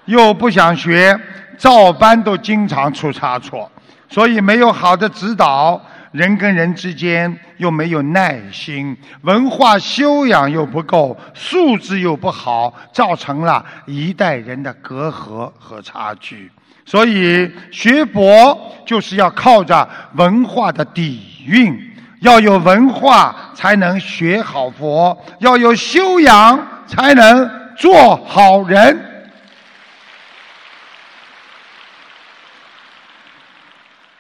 [0.06, 1.16] 又不想学，
[1.60, 3.72] 照搬都经常出差错，
[4.10, 5.80] 所以没有好的指导。
[6.12, 16.50] 人跟人之间又没有耐心，文化修养又不够，素质又不好，造成了一代人的隔阂和差距。
[16.84, 21.93] 所以学博就是要靠着文化的底蕴，
[22.24, 28.98] 要有文化才能学好佛，要有修养才能做好人。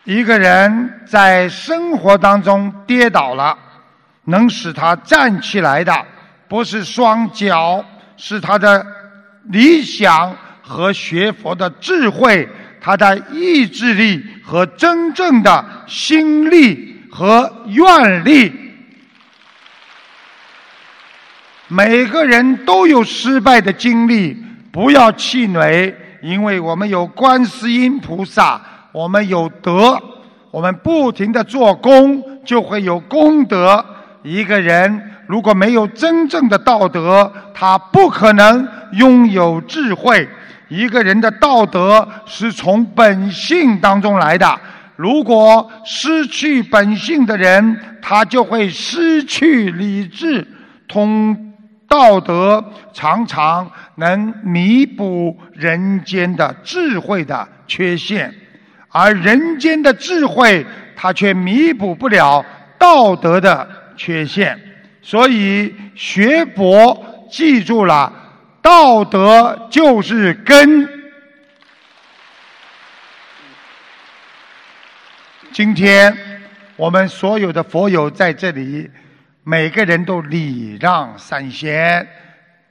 [0.03, 3.57] 一个人在生活当中跌倒了，
[4.25, 6.05] 能使他站起来的，
[6.49, 7.83] 不是双脚，
[8.17, 8.85] 是他的
[9.43, 12.49] 理想和学佛的智慧，
[12.81, 18.51] 他的意志力和真正的心力和愿力。
[21.67, 24.35] 每个人都有失败的经历，
[24.71, 28.59] 不要气馁，因为我们有观世音菩萨。
[28.91, 29.99] 我们有德，
[30.51, 33.83] 我们不停的做功，就会有功德。
[34.23, 40.27] 一个人如果没有真正的道德，他不可能拥有智慧。
[40.67, 44.59] 一个人的道德是从本性当中来的。
[44.95, 50.47] 如果失去本性的人，他就会失去理智。
[50.87, 51.53] 通
[51.87, 52.63] 道德
[52.93, 58.33] 常常能弥补人间的智慧的缺陷。
[58.89, 60.63] 而人间的智慧，
[60.95, 62.45] 它却弥补不了
[62.77, 63.67] 道德的
[63.97, 64.59] 缺陷。
[65.01, 68.13] 所以学佛，记住了，
[68.61, 70.87] 道德就是根。
[75.53, 76.11] 今天
[76.75, 78.89] 我们所有的佛友在这里，
[79.43, 82.07] 每个人都礼让三先，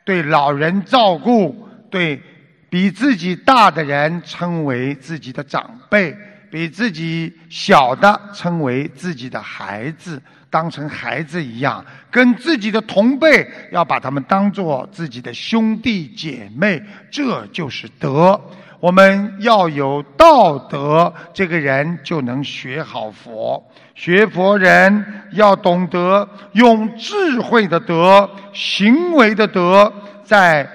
[0.05, 2.21] 对老人照顾，对。
[2.69, 6.17] 比自己大的人称为自己的长辈，
[6.51, 18.41] 比自己小的称为自己的孩子，当成孩子一样，跟自己的同辈要把他们当做自己的兄弟姐妹，这就是德。
[18.83, 23.65] 我们要有道德，这个人就能学好佛。
[23.95, 29.93] 学佛人要懂得用智慧的德、行为的德，
[30.25, 30.69] 在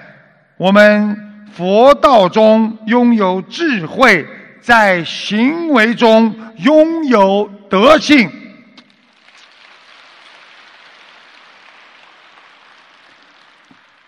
[0.56, 1.24] 我们。
[1.50, 4.24] 佛道中拥有智慧，
[4.60, 8.30] 在行为中拥有德性。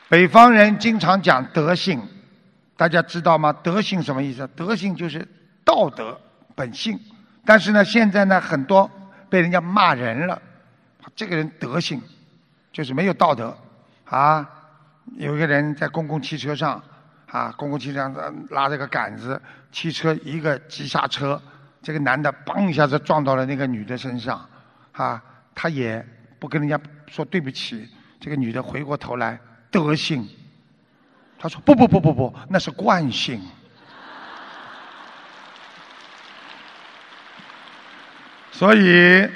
[0.08, 2.00] 北方人经常讲德性，
[2.80, 3.52] 大家知道吗？
[3.62, 4.48] 德性什么意思？
[4.56, 5.28] 德性就是
[5.62, 6.18] 道德
[6.54, 6.98] 本性。
[7.44, 8.90] 但是呢，现在呢，很多
[9.28, 10.40] 被人家骂人了，
[11.14, 12.00] 这个人德性
[12.72, 13.54] 就是没有道德
[14.06, 14.48] 啊。
[15.18, 16.82] 有一个人在公共汽车上。
[17.26, 21.40] 啊，公共汽车上拉着个杆子，汽车一个急刹车，
[21.80, 24.44] 这个男的嘣一下子撞到了那个女的身上，
[24.90, 25.22] 啊，
[25.54, 26.04] 他也
[26.40, 26.76] 不跟人家
[27.06, 29.38] 说对不起，这个女的回过头来，
[29.70, 30.28] 德性，
[31.42, 33.40] 他说不不不不不，那是惯性，
[38.52, 39.26] 所以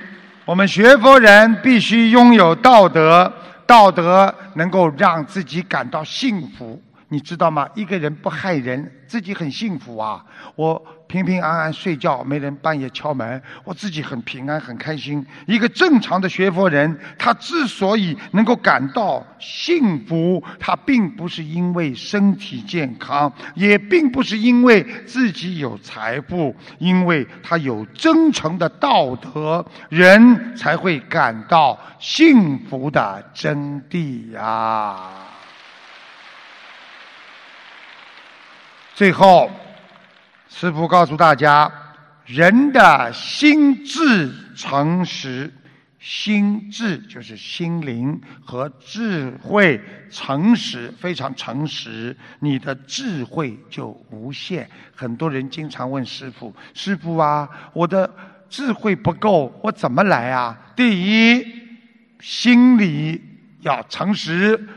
[0.45, 3.33] 我们学佛人必须拥有道德，
[3.67, 6.79] 道德能够让自己感到幸福。
[7.09, 7.69] 你知道吗？
[7.75, 10.25] 一个人不害人，自己很幸福啊！
[10.57, 15.25] 我平平安安睡觉，没人半夜敲门，我自己很平安很开心。
[15.47, 35.24] 一个正常的学佛人，他之所以能够感到幸福，他并不是因为身体健康，也并不是因为自己有财富，因为他有真诚的道德，人才会感到幸福的真谛呀。
[38.95, 39.51] 最后，
[40.49, 41.69] 师父告诉大家：
[42.27, 45.53] 人的心智诚实，
[45.99, 49.81] 心智就是心灵和智慧
[50.13, 54.71] 诚实，非常诚实，你的智慧就无限。
[54.95, 58.09] 很多人经常问师父：“师父啊，我的
[58.49, 61.45] 智慧不够，我怎么来啊？”第一，
[62.21, 63.21] 心里
[63.63, 64.69] 要诚实，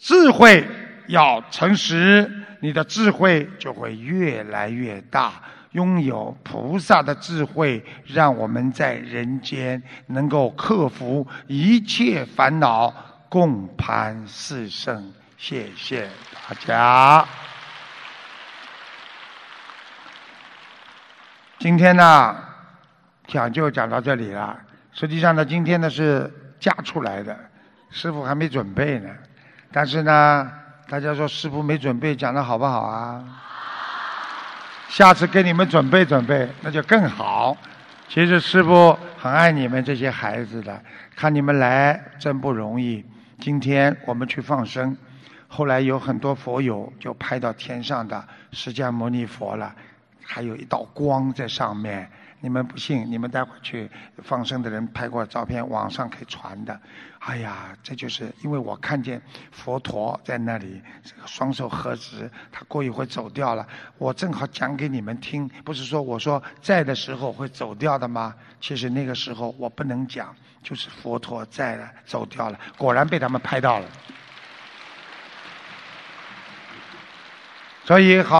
[0.00, 0.66] 智慧
[1.06, 2.28] 要诚实，
[2.60, 5.34] 你的智慧就会越来越大。
[5.72, 12.90] 拥有菩萨的智慧，让我们在人间能够克服一切烦恼，
[13.28, 15.12] 共攀四圣。
[15.36, 16.08] 谢谢
[16.48, 17.26] 大家。
[21.58, 22.34] 今天呢，
[23.26, 24.58] 讲就讲到这里了。
[24.92, 27.38] 实际上呢，今天呢是加出来的，
[27.90, 29.10] 师傅还没准备呢。
[29.70, 30.50] 但是呢，
[30.88, 33.42] 大家说师傅没准备，讲的好不好啊？
[34.88, 37.56] 下次给你们准备准备，那就更好。
[38.08, 40.80] 其实师傅很爱你们这些孩子的，
[41.16, 43.04] 看你们来真不容易。
[43.40, 44.96] 今天我们去放生，
[45.48, 49.74] 后来有很多佛友就拍到天上的释迦牟尼佛了，
[50.24, 52.08] 还有一道光在上面。
[52.46, 53.90] 你们不信，你们待会儿去
[54.22, 56.80] 放生的人拍过照片，网上可以传的。
[57.18, 59.20] 哎呀，这就是因为我看见
[59.50, 60.80] 佛陀在那里，
[61.26, 63.66] 双手合十，他过一会走掉了。
[63.98, 68.32] 我正好讲给你们听，不是说我说在的时候会走掉的吗？
[68.60, 70.32] 其实那个时候我不能讲，
[70.62, 73.86] 就是佛陀在了，走掉了，果然被他们拍到了。
[77.84, 78.34] 所以好。